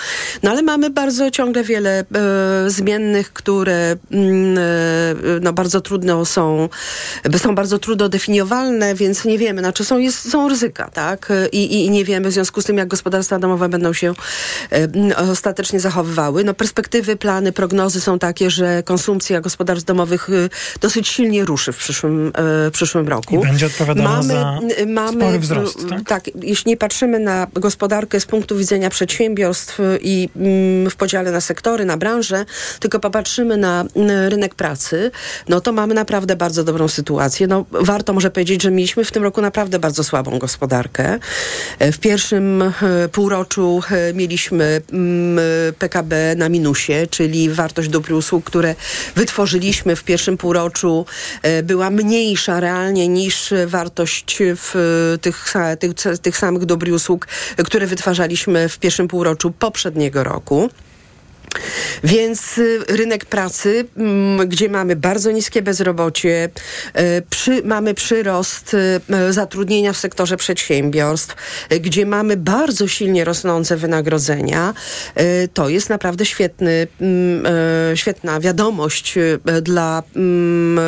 [0.43, 3.97] No ale mamy bardzo ciągle wiele e, zmiennych, które e,
[5.41, 6.70] no, bardzo trudno są,
[7.38, 11.34] są bardzo trudno definiowalne, więc nie wiemy, znaczy są, jest, są ryzyka, tak?
[11.52, 14.14] I, i, nie wiemy w związku z tym, jak gospodarstwa domowe będą się
[15.32, 16.43] ostatecznie zachowywały.
[16.43, 20.50] No perspektywy, plany, prognozy są takie, że konsumpcja gospodarstw domowych y,
[20.82, 22.32] dosyć silnie ruszy w przyszłym, e,
[22.70, 23.36] w przyszłym roku.
[23.36, 26.24] I będzie odpowiadała za n- mamy, spory wzrost, m, tak?
[26.44, 31.42] jeśli nie patrzymy na gospodarkę z punktu widzenia przedsiębiorstw y, i mm, w podziale na
[31.42, 32.46] sektory, na branże,
[32.80, 33.86] tylko popatrzymy na
[34.30, 35.12] rynek pracy,
[35.50, 37.48] no to mamy naprawdę bardzo dobrą sytuację.
[37.48, 41.20] No, warto może powiedzieć, że mieliśmy w tym roku naprawdę bardzo słabą gospodarkę.
[41.80, 42.72] E, W pierwszym e,
[43.12, 43.82] półroczu
[44.14, 45.39] mieliśmy mm,
[45.80, 48.76] PKB na minusie, czyli wartość dóbr i usług, które
[49.22, 51.05] wytworzyliśmy w pierwszym półroczu
[51.41, 57.28] e, była mniejsza realnie niż wartość w e, tych, tych, tych samych dóbr i usług,
[57.57, 60.69] e, które wytwarzaliśmy w pierwszym półroczu poprzedniego roku.
[62.04, 66.49] Więc y, rynek pracy, mm, gdzie mamy bardzo niskie bezrobocie,
[66.99, 71.36] y, przy, mamy przyrost y, zatrudnienia w sektorze przedsiębiorstw,
[71.82, 74.74] gdzie mamy bardzo silnie rosnące wynagrodzenia,
[75.54, 79.16] to jest naprawdę świetny, mm, świetna wiadomość
[79.62, 80.80] dla mm,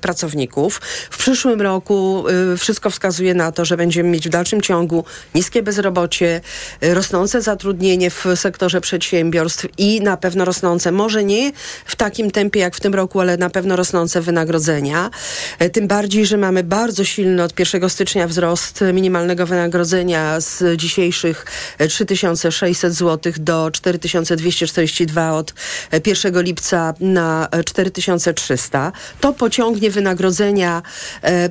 [0.00, 0.80] pracowników.
[1.10, 2.24] W przyszłym roku
[2.58, 5.04] wszystko wskazuje na to, że będziemy mieć w dalszym ciągu
[5.34, 6.40] niskie bezrobocie,
[6.80, 11.52] rosnące zatrudnienie w sektorze przedsiębiorstw i na pewno rosnące, może nie
[11.84, 15.10] w takim tempie jak w tym roku, ale na pewno rosnące wynagrodzenia.
[15.58, 21.46] E, Tym bardziej, że mamy bardzo silny od 1 stycznia wzrost minimalnego wynagrodzenia z dzisiejszych
[21.78, 25.54] e, 3600 zł do 4242 od
[25.92, 28.92] e, 1 lipca na e, 4300.
[29.20, 30.82] To pociągnie wynagrodzenia
[31.22, 31.48] e,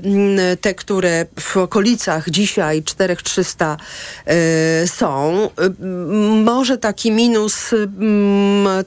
[0.58, 3.78] te, które w okolicach dzisiaj 4300
[4.26, 5.49] e, są.
[5.58, 5.70] E,
[6.43, 7.72] Może taki minus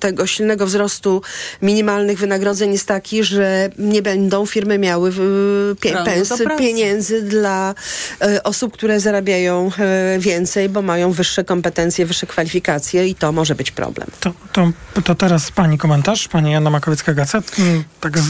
[0.01, 1.23] tego silnego wzrostu
[1.63, 6.29] minimalnych wynagrodzeń jest taki, że nie będą firmy miały w- pie, pens,
[6.59, 7.75] pieniędzy dla
[8.21, 13.55] e, osób, które zarabiają e, więcej, bo mają wyższe kompetencje, wyższe kwalifikacje i to może
[13.55, 14.09] być problem.
[14.21, 14.71] To, to,
[15.05, 18.25] to teraz pani komentarz, pani Jana Makowiecka-Gacet, mm, tak z,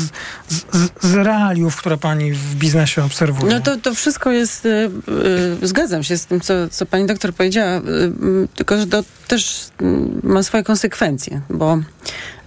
[0.48, 0.62] z,
[1.00, 3.54] z realiów, które pani w biznesie obserwuje.
[3.54, 4.90] No to, to wszystko jest, y,
[5.62, 7.80] y, zgadzam się z tym, co, co pani doktor powiedziała, y,
[8.44, 9.84] y, tylko że to też y,
[10.22, 11.15] ma swoje konsekwencje,
[11.50, 11.78] bo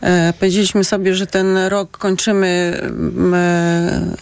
[0.02, 2.82] e, powiedzieliśmy sobie, że ten rok kończymy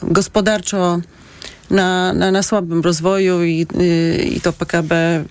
[0.04, 1.00] y, gospodarczo
[1.70, 3.68] na, na, na słabym rozwoju i,
[4.36, 5.24] i to PKB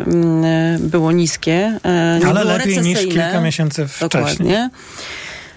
[0.77, 1.79] y, było niskie.
[1.85, 4.09] e, nie Ale było lepiej niż kilka miesięcy wcześniej.
[4.11, 4.71] Dokładnie.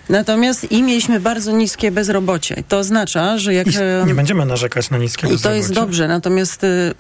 [0.09, 2.63] Natomiast i mieliśmy bardzo niskie bezrobocie.
[2.67, 3.67] To oznacza, że jak...
[3.67, 5.73] I e, nie będziemy narzekać na niskie i to jest bezrobocie.
[5.73, 6.93] dobrze, natomiast y, y,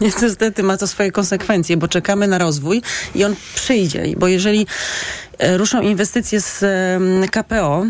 [0.04, 2.82] niestety ma to swoje konsekwencje, bo czekamy na rozwój
[3.14, 4.04] i on przyjdzie.
[4.16, 4.66] Bo jeżeli
[5.38, 6.64] e, ruszą inwestycje z
[7.30, 7.86] KPO,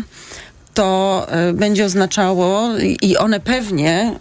[0.73, 2.69] to e, będzie oznaczało
[3.01, 4.19] i- one pewnie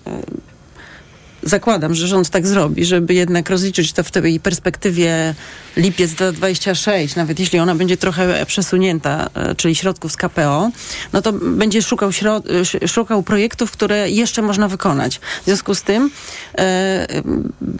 [1.43, 5.35] zakładam, że rząd tak zrobi, żeby jednak rozliczyć to w tej perspektywie
[5.77, 10.71] lipiec 2026, nawet jeśli ona będzie trochę przesunięta, e, czyli środków z KPO,
[11.13, 15.21] no to będzie szukał, środ- sz- szukał projektów, które jeszcze można wykonać.
[15.43, 16.11] W związku z tym
[16.59, 17.07] e,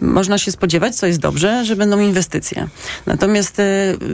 [0.01, 2.67] można się spodziewać, co jest dobrze, że będą inwestycje.
[3.05, 3.63] Natomiast e,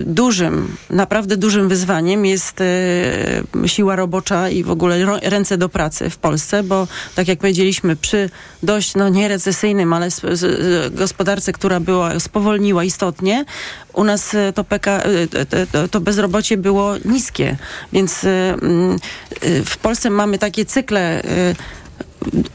[0.05, 6.17] dużym, naprawdę dużym wyzwaniem jest e, siła robocza i w ogóle ręce do pracy w
[6.17, 8.29] Polsce, bo tak jak powiedzieliśmy, przy
[8.63, 13.45] dość no, nierentownym recesyjnym, ale z, z, z gospodarce, która była, spowolniła istotnie,
[13.93, 17.57] u nas e, to, PK, e, to, to bezrobocie było niskie.
[17.93, 18.95] Więc e, mm,
[19.41, 21.55] e, w Polsce mamy takie cykle e,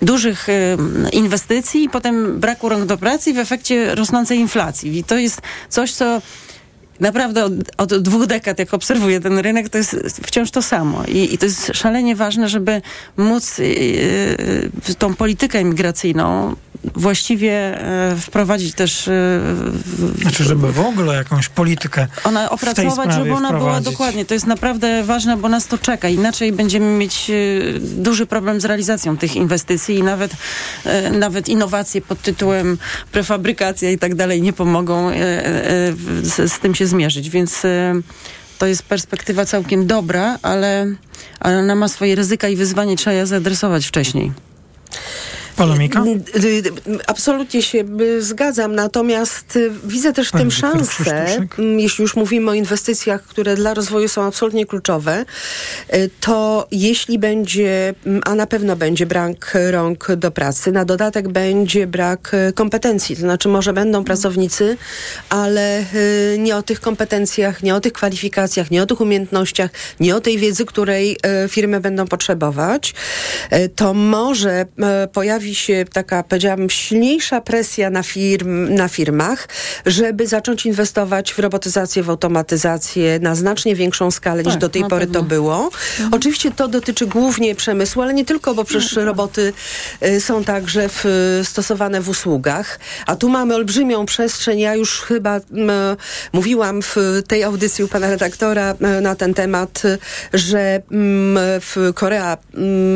[0.02, 0.76] dużych e,
[1.12, 4.98] inwestycji i potem braku rąk do pracy i w efekcie rosnącej inflacji.
[4.98, 6.22] I to jest coś, co
[7.00, 11.04] naprawdę od, od dwóch dekad, jak obserwuję ten rynek, to jest wciąż to samo.
[11.04, 12.82] I, i to jest szalenie ważne, żeby
[13.16, 19.08] móc yy, tą politykę imigracyjną właściwie e, wprowadzić też...
[19.08, 19.40] e,
[20.20, 24.24] Znaczy, żeby w ogóle jakąś politykę ona opracować, żeby ona była dokładnie.
[24.24, 26.08] To jest naprawdę ważne, bo nas to czeka.
[26.08, 27.34] Inaczej będziemy mieć e,
[27.80, 30.32] duży problem z realizacją tych inwestycji i nawet,
[31.12, 32.78] nawet innowacje pod tytułem
[33.12, 35.10] prefabrykacja i tak dalej nie pomogą
[36.22, 37.30] z, z tym się zmierzyć.
[37.30, 37.62] Więc
[38.58, 40.86] to jest perspektywa całkiem dobra, ale,
[41.40, 44.32] ale ona ma swoje ryzyka i wyzwanie trzeba je zaadresować wcześniej.
[45.56, 46.04] Polemika?
[46.04, 46.62] Y, y,
[47.06, 51.58] Absolutnie się y, zgadzam, natomiast widzę też w Pani tym szansę, Krzysztoszek?
[51.58, 55.24] m, jeśli już mówimy o inwestycjach, które dla rozwoju są absolutnie kluczowe,
[56.20, 61.86] to jeśli będzie, m, a na pewno będzie brak rąk do pracy, na dodatek będzie
[61.86, 64.76] brak kompetencji, to znaczy może będą pracownicy,
[65.28, 65.84] ale
[66.38, 70.38] nie o tych kompetencjach, nie o tych kwalifikacjach, nie o tych umiejętnościach, nie o tej
[70.38, 71.16] wiedzy, której
[71.48, 72.94] firmy będą potrzebować,
[73.76, 74.66] to może
[75.04, 75.08] y,
[75.42, 79.48] pojawi się taka, powiedziałabym, silniejsza presja na, firm, na firmach,
[79.86, 84.82] żeby zacząć inwestować w robotyzację, w automatyzację na znacznie większą skalę niż Tak, do tej
[84.84, 85.20] pory pewno.
[85.20, 85.70] to było.
[86.12, 89.52] Oczywiście to dotyczy głównie przemysłu, ale nie tylko, bo przecież roboty
[90.02, 91.04] y, są także w,
[91.44, 92.78] stosowane w usługach.
[93.06, 94.58] A tu mamy olbrzymią przestrzeń.
[94.58, 95.40] Ja już chyba
[96.32, 96.96] mówiłam w
[97.28, 99.98] tej audycji u pana redaktora m, na ten temat, y,
[100.34, 100.82] że
[101.60, 102.36] w Korea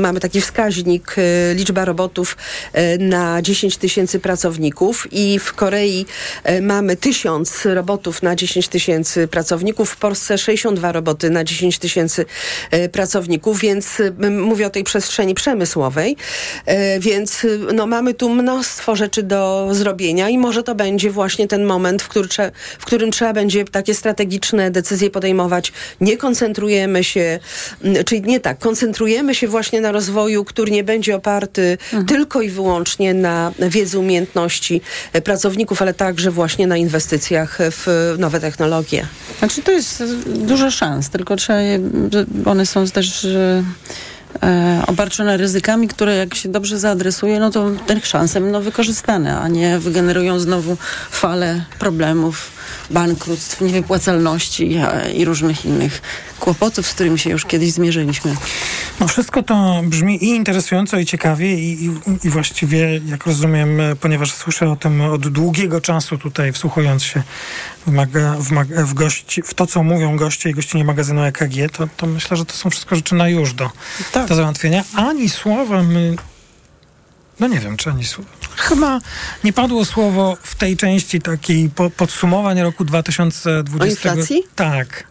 [0.01, 2.36] mamy taki wskaźnik y, liczba robotów
[2.79, 6.07] y, na 10 tysięcy pracowników i w Korei
[6.51, 12.25] y, mamy tysiąc robotów na 10 tysięcy pracowników, w Polsce 62 roboty na 10 tysięcy
[12.75, 16.17] y, pracowników, więc mówię o tej przestrzeni przemysłowej,
[16.99, 22.03] więc no, mamy tu mnóstwo rzeczy do zrobienia i może to będzie właśnie ten moment,
[22.03, 22.29] w, który
[22.79, 25.73] w którym trzeba będzie takie strategiczne decyzje podejmować.
[26.01, 27.39] Nie koncentrujemy się,
[28.07, 31.79] czyli nie tak, koncentrujemy się właśnie na rozwoju, który nie będzie oparty
[32.09, 34.81] tylko i wyłącznie na wiedzy, umiejętności
[35.13, 39.07] e, pracowników, ale także właśnie na inwestycjach w nowe technologie.
[39.39, 41.81] Znaczy to jest dużo szans, tylko trzeba je,
[42.47, 43.63] one są też e,
[44.43, 49.49] e, obarczone ryzykami, które jak się dobrze zaadresuje, no to te szanse będą wykorzystane, a
[49.49, 50.77] nie wygenerują znowu
[51.11, 52.56] falę problemów,
[52.91, 54.79] bankructw, niewypłacalności
[55.15, 56.03] i różnych innych
[56.41, 58.37] kłopotów, z którymi się już kiedyś zmierzyliśmy.
[59.01, 61.91] No wszystko to brzmi i interesująco, i ciekawie, i, i,
[62.25, 67.23] i właściwie, jak rozumiem, ponieważ słyszę o tym od długiego czasu tutaj, wsłuchując się
[67.87, 71.73] w, maga, w, mag, w, gości, w to, co mówią goście i gościnie magazynu EKG,
[71.73, 73.71] to, to myślę, że to są wszystko rzeczy na już do,
[74.29, 74.85] do załatwienia.
[74.95, 76.17] Ani słowem, y,
[77.41, 78.33] no nie wiem, czy ani słowem.
[78.57, 79.01] Chyba
[79.45, 83.85] nie padło słowo w tej części takiej po, podsumowań roku 2020.
[83.85, 84.43] O inflacji?
[84.55, 85.05] Tak.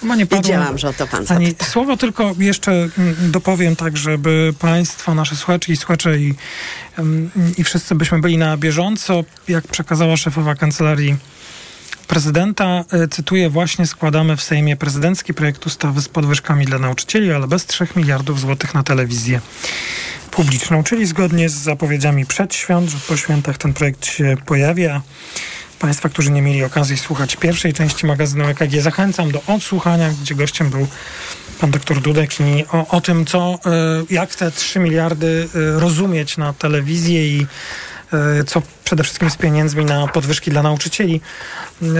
[0.00, 0.42] Chyba nie padło.
[0.42, 1.64] Wiedziałam, że o to pan Ani zapyta.
[1.64, 6.34] słowo tylko jeszcze mm, dopowiem tak, żeby Państwo, nasze słuchacze i słuchacze i,
[6.98, 11.16] mm, i wszyscy byśmy byli na bieżąco, jak przekazała szefowa kancelarii
[12.08, 17.48] prezydenta, y, cytuję, właśnie składamy w Sejmie prezydencki projekt ustawy z podwyżkami dla nauczycieli, ale
[17.48, 19.40] bez 3 miliardów złotych na telewizję
[20.38, 25.02] publiczną, czyli zgodnie z zapowiedziami przed świąt, że po świętach ten projekt się pojawia.
[25.78, 30.70] Państwa, którzy nie mieli okazji słuchać pierwszej części magazynu EKG, zachęcam do odsłuchania, gdzie gościem
[30.70, 30.86] był
[31.60, 33.58] pan doktor Dudek i o, o tym, co,
[34.10, 37.46] y, jak te 3 miliardy y, rozumieć na telewizję i
[38.40, 41.20] y, co przede wszystkim z pieniędzmi na podwyżki dla nauczycieli.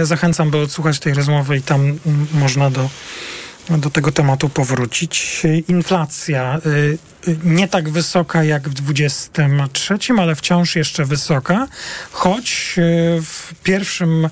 [0.03, 1.99] Zachęcam, by odsłuchać tej rozmowy i tam mm,
[2.33, 2.89] można do,
[3.77, 5.41] do tego tematu powrócić.
[5.67, 6.69] Inflacja y,
[7.27, 11.67] y, nie tak wysoka jak w 23, ale wciąż jeszcze wysoka,
[12.11, 14.29] choć y, w pierwszym y,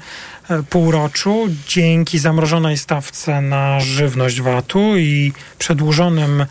[0.70, 6.46] półroczu dzięki zamrożonej stawce na żywność VAT-u i przedłużonym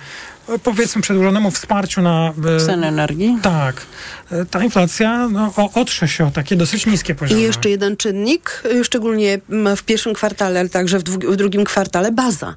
[0.62, 3.38] powiedzmy przedłużonemu wsparciu na y, Ceny energii?
[3.42, 3.86] Tak.
[4.32, 7.40] Y, Ta inflacja no, otrze się o takie dosyć niskie poziomy.
[7.40, 9.40] I jeszcze jeden czynnik, y, szczególnie
[9.76, 12.54] w pierwszym kwartale, ale także w, dwu- w drugim kwartale, baza.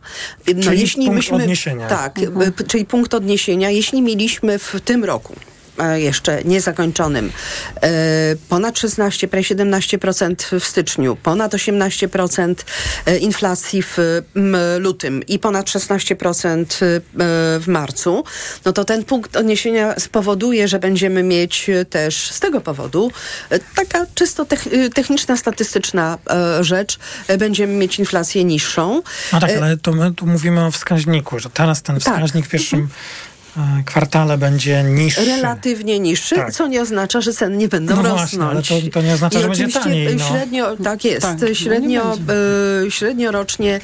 [0.55, 1.87] No, Czyli punkt odniesienia.
[1.87, 3.69] Tak, p- czyli punkt odniesienia.
[3.69, 5.58] Jeśli mieliśmy w tym roku e,
[5.95, 7.31] jeszcze niezakończonym.
[7.81, 7.89] E,
[8.49, 12.55] Ponad 16, prawie 17% w styczniu, ponad 18%
[13.05, 13.97] e, inflacji w
[14.79, 17.01] lutym i ponad 16% e,
[17.59, 18.23] w marcu,
[18.65, 23.11] no to ten punkt odniesienia spowoduje, że będziemy mieć e, też z tego powodu
[23.49, 26.99] e, taka czysto tech, e, techniczna, statystyczna e, rzecz.
[27.27, 29.01] E, Będziemy mieć inflację niższą.
[29.33, 32.49] No tak, E, ale to my tu mówimy o wskaźniku, że teraz ten wskaźnik w
[32.49, 32.87] pierwszym e,
[33.85, 35.25] kwartale będzie niższy.
[35.25, 36.53] Relatywnie niższy, Tak.
[36.53, 38.19] co nie oznacza, że ceny nie będą No rosnąć.
[38.21, 40.25] właśnie, ale to- to nie oznacza, I że będzie taniej, no.
[40.29, 42.17] Średnio, tak jest, Tak, no nie średnio,
[42.87, 43.79] e, średnio rocznie.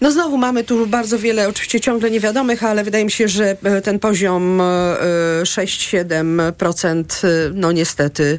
[0.00, 3.80] No znowu mamy tu bardzo wiele, oczywiście ciągle niewiadomych, ale wydaje mi się, że e,
[3.82, 4.64] ten poziom e,
[5.42, 8.38] 6-7% e, no niestety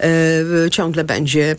[0.00, 1.56] e, ciągle będzie e,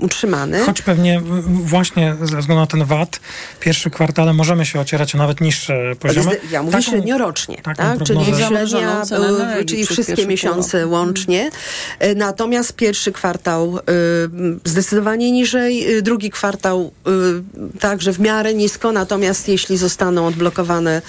[0.00, 0.60] utrzymany.
[0.60, 3.20] Choć pewnie właśnie ze względu na ten VAT,
[3.60, 6.36] pierwszy kwartale możemy się ocierać o nawet niższe poziomy.
[6.50, 8.02] Ja mówię Taką- średniorocznie, taką tak?
[8.02, 9.02] czyli średnia,
[9.60, 10.92] e, czyli wszystkie miesiące półrok.
[10.92, 11.50] łącznie.
[11.98, 13.82] E, Natomiast pierwszy kwartał e,
[14.64, 21.02] zdecydowanie niżej, e, drugi kwartał e, także w miarę nisko, natomiast jeśli zostaną odblokowane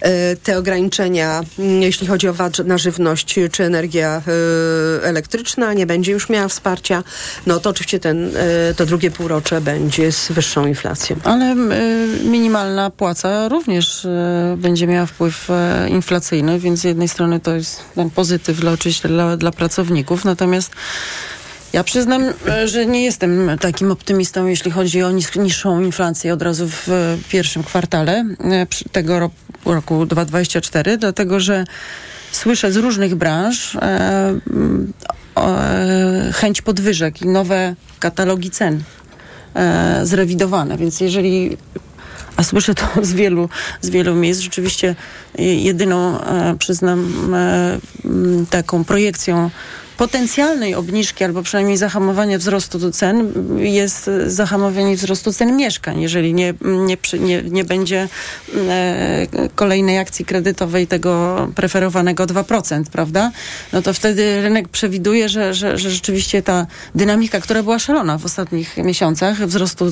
[0.00, 5.86] e, te ograniczenia, m, jeśli chodzi o VAT na żywność czy energia e, elektryczna, nie
[5.86, 7.04] będzie już miała wsparcia,
[7.46, 11.16] no to oczywiście ten, e, to drugie półrocze będzie z wyższą inflacją.
[11.24, 11.54] Ale
[12.24, 14.06] minimalna płaca również
[14.56, 15.48] będzie miała wpływ
[15.88, 20.70] inflacyjny, więc z jednej strony to jest pozytyw dla, oczywiście dla, dla pracowników, natomiast
[21.76, 22.22] ja przyznam,
[22.62, 27.18] y, że nie jestem takim optymistą, jeśli chodzi o niższą inflację od razu w y,
[27.28, 28.24] pierwszym kwartale
[28.68, 31.64] przy- tego roku, roku 2024, dlatego że
[32.32, 33.80] słyszę z różnych branż e,
[35.36, 38.82] e, chęć podwyżek i nowe katalogi cen
[39.54, 41.56] e, zrewidowane, więc jeżeli
[42.36, 43.48] a słyszę to z wielu,
[43.80, 44.40] z wielu miejsc.
[44.40, 44.94] Rzeczywiście
[45.38, 47.78] e, jedyną, e, przyznam, e,
[48.50, 49.50] taką projekcją
[49.96, 56.00] potencjalnej obniżki albo przynajmniej zahamowania wzrostu cen jest zahamowanie wzrostu cen mieszkań.
[56.00, 58.08] Jeżeli nie, nie, nie, nie będzie
[58.68, 63.30] e, kolejnej akcji kredytowej tego preferowanego 2%, prawda?
[63.72, 68.24] No to wtedy rynek przewiduje, że, że, że rzeczywiście ta dynamika, która była szalona w
[68.24, 69.90] ostatnich miesiącach wzrostu, e,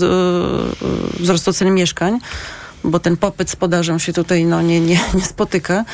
[1.21, 2.19] wzrostu cen mieszkań,
[2.85, 5.85] bo ten popyt z podażą się tutaj no, nie, nie, nie spotyka,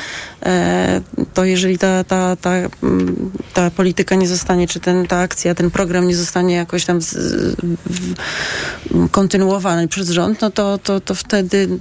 [0.45, 1.01] e,
[1.33, 2.51] to jeżeli ta, ta, ta,
[2.83, 7.01] mm, ta polityka nie zostanie, czy ten, ta akcja, ten program nie zostanie jakoś tam
[7.01, 7.15] z,
[7.85, 8.15] w,
[9.11, 11.79] kontynuowany przez rząd, no to, to, to wtedy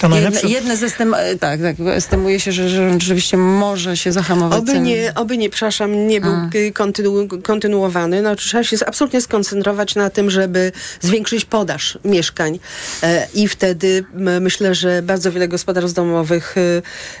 [0.00, 3.96] To jedne, najlepsze- jedne ze stem, e, tak, tak, estymuje się, że, że rzeczywiście może
[3.96, 4.80] się zahamować Oby ceny.
[4.86, 6.32] nie, oby nie, przepraszam, nie był
[6.74, 8.22] kontynu, kontynuowany.
[8.22, 12.58] No, trzeba się absolutnie skoncentrować na tym, żeby zwiększyć podaż mieszkań.
[13.02, 14.04] E, I wtedy
[14.40, 16.54] myślę, że bardzo wiele gospodarstw domowych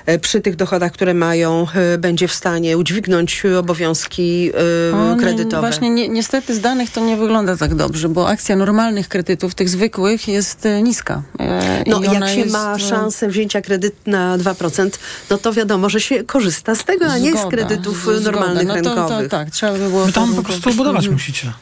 [0.06, 1.66] e, przy tych dochodach, które mają,
[1.98, 4.52] będzie w stanie udźwignąć obowiązki
[4.94, 5.60] O, nie, kredytowe.
[5.60, 9.68] Właśnie ni niestety z danych to nie wygląda tak dobrze, bo akcja normalnych kredytów, tych
[9.68, 11.22] zwykłych, jest e, niska.
[11.40, 14.90] E, No, i jak się jest, ma e, szansę wzięcia kredyt na 2%,
[15.30, 18.20] no to wiadomo, że się korzysta z tego, a nie z Zgoda, kredytów z- zgoda.
[18.20, 19.30] normalnych no to, to, rynkowych.
[19.30, 20.04] tak, trzeba by było...
[20.06, 21.52] Wy tam po prostu budować musicie.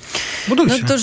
[0.48, 0.82] Budujcie.
[0.82, 0.94] No to,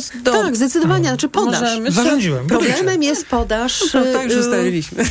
[0.24, 1.60] to Tak, zdecydowanie, znaczy podaż.
[1.60, 2.46] Możemy- Zarządziłem.
[2.46, 3.80] Problemem jest podaż.
[3.94, 5.04] No to tak już y, ustaliliśmy.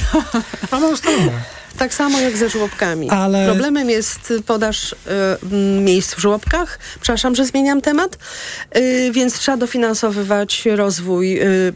[0.72, 1.32] Mamy ustalone.
[1.78, 3.10] Tak samo jak ze żłobkami.
[3.10, 4.96] Ale- Problemem jest podaż y,
[5.82, 6.80] miejsc w żłobkach.
[7.02, 8.18] Przepraszam, że zmieniam temat.
[8.78, 11.74] Y, więc trzeba dofinansowywać rozwój y,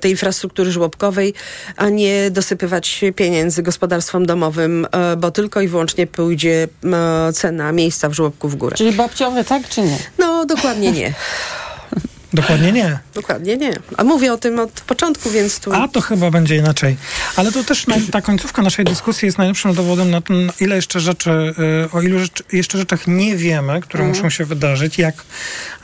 [0.00, 1.34] tej infrastruktury żłobkowej,
[1.76, 6.68] a nie dosypywać pieniędzy gospodarstwom domowym, e, bo tylko i wyłącznie pójdzie
[7.34, 8.76] cena miejsca w żłobku w górę.
[8.76, 9.98] Czyli babciowe, tak czy nie?
[10.18, 11.14] No, dokładnie nie.
[12.32, 12.98] Dokładnie nie.
[13.14, 13.72] Dokładnie nie.
[13.96, 15.72] A mówię o tym od początku, więc tu...
[15.72, 16.96] A to chyba będzie inaczej.
[17.36, 20.76] Ale to też naj- ta końcówka naszej dyskusji jest najlepszym dowodem na to, na ile
[20.76, 24.16] jeszcze rzeczy, y, o ilu rzecz, jeszcze rzeczach nie wiemy, które Mhm.
[24.24, 25.14] muszą się wydarzyć, jak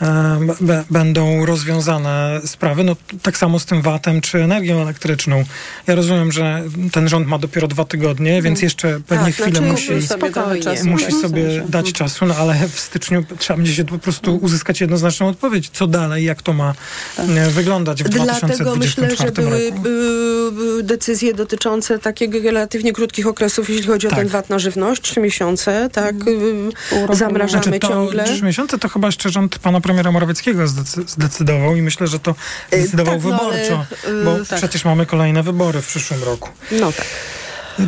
[0.01, 2.85] em, b- będą rozwiązane sprawy.
[2.85, 5.45] No tak samo z tym VAT-em czy energią elektryczną.
[5.87, 6.63] Ja rozumiem, że
[6.93, 10.33] ten rząd ma dopiero dwa tygodnie, więc jeszcze pewnie Tak, chwilę znaczy, musi, sobie trochę
[10.33, 10.63] spokojnie.
[10.63, 10.87] czasu.
[10.87, 15.29] musi sobie dać czasu, no ale w styczniu trzeba będzie się po prostu uzyskać jednoznaczną
[15.29, 16.75] odpowiedź, co dalej, jak to ma
[17.19, 18.27] e, wyglądać w Dlatego
[18.57, 19.89] 2024 myślę, że były roku.
[19.89, 24.19] y, y, decyzje dotyczące takiego relatywnie krótkich okresów, jeśli chodzi o Tak.
[24.19, 26.15] ten VAT na żywność, trzy miesiące, tak,
[27.13, 28.25] zamrażamy Znaczy to ciągle.
[28.25, 32.35] trzy miesiące to chyba jeszcze rząd pana premiera Morawieckiego zdecy- zdecydował i myślę, że to
[32.73, 33.87] zdecydował tak, no, ale, wyborczo,
[34.25, 34.59] bo tak.
[34.59, 36.49] przecież mamy kolejne wybory w przyszłym roku.
[36.73, 37.07] No tak.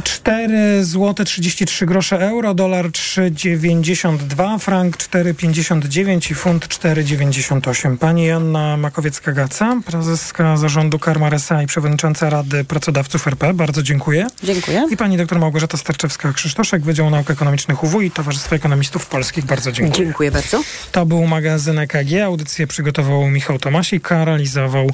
[0.05, 7.97] 4 zł 33 grosze euro, dolar 3,92, frank 4,59 i funt 4,98.
[7.99, 13.55] Pani Joanna Makowiecka-Gaca, prezeska zarządu Karma SA i przewodnicząca Rady Pracodawców RP.
[13.55, 14.27] Bardzo dziękuję.
[14.43, 14.87] Dziękuję.
[14.91, 19.45] I pani doktor Małgorzata Starczewska-Krzysztoszek, Wydział Nauk Ekonomicznych UW i Towarzystwo Ekonomistów Polskich.
[19.45, 20.07] Bardzo dziękuję.
[20.07, 20.63] Dziękuję bardzo.
[20.93, 22.23] To był magazyn EKG.
[22.25, 24.91] Audycję przygotował Michał Tomasik, a realizował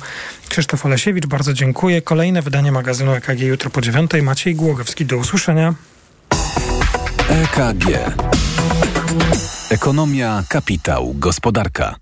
[0.48, 1.26] Krzysztof Olesiewicz.
[1.26, 2.02] Bardzo dziękuję.
[2.02, 4.22] Kolejne wydanie magazynu EKG jutro po dziewiątej.
[4.22, 5.06] Maciej Głogowski.
[5.06, 5.74] Do usłyszenia.
[7.28, 7.84] EKG.
[9.70, 11.96] Ekonomia, kapitał, gospodarka.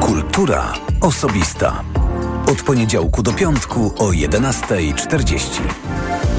[0.00, 1.84] Kultura osobista.
[2.46, 6.29] Od poniedziałku do piątku o 11.40.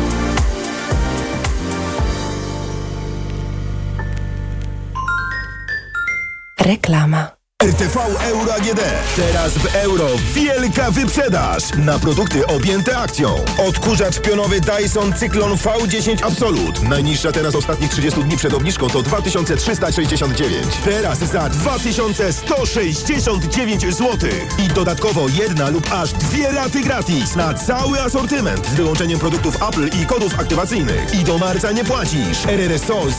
[6.62, 7.41] Reklama.
[7.62, 8.82] RTV Euro AGD.
[9.16, 13.36] Teraz w euro wielka wyprzedaż na produkty objęte akcją.
[13.68, 16.84] Odkurzacz pionowy Dyson Cyklon V10 Absolut.
[16.84, 20.68] Najniższa teraz ostatnich 30 dni przed obniżką to 2369.
[20.86, 24.30] Teraz za 2169 zł.
[24.66, 29.90] I dodatkowo jedna lub aż dwie raty gratis na cały asortyment z wyłączeniem produktów Apple
[30.02, 31.16] i kodów aktywacyjnych.
[31.16, 32.46] I do marca nie płacisz.
[32.48, 33.16] RRSO 0%.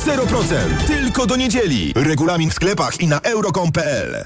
[0.87, 1.93] Tylko do niedzieli.
[1.97, 4.25] Regulamin w sklepach i na euro.com.pl.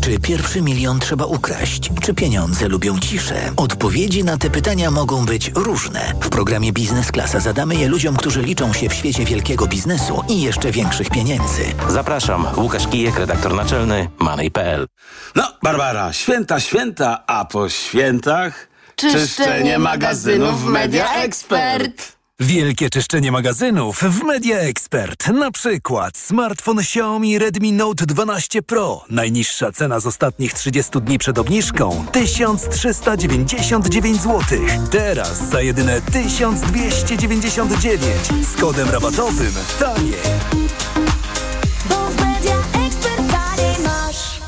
[0.00, 1.90] Czy pierwszy milion trzeba ukraść?
[2.02, 3.52] Czy pieniądze lubią ciszę?
[3.56, 6.12] Odpowiedzi na te pytania mogą być różne.
[6.20, 10.42] W programie Biznes Klasa zadamy je ludziom, którzy liczą się w świecie wielkiego biznesu i
[10.42, 11.62] jeszcze większych pieniędzy.
[11.88, 14.86] Zapraszam, Łukasz Kijek, redaktor naczelny Money.pl.
[15.34, 22.19] No, Barbara, święta, święta, a po świętach Czyszczenie magazynów w Media Expert.
[22.42, 25.28] Wielkie czyszczenie magazynów w Media Expert.
[25.28, 29.04] Na przykład smartfon Xiaomi Redmi Note 12 Pro.
[29.10, 34.40] Najniższa cena z ostatnich 30 dni przed obniżką 1399 zł.
[34.90, 38.02] Teraz za jedyne 1299
[38.52, 40.12] z kodem rabatowym taniej.
[41.88, 44.40] Bo w Media Expert taniej masz.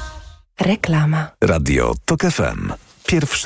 [0.61, 1.31] Reklama.
[1.41, 2.73] Radio TOK FM.
[3.07, 3.39] Pierwsze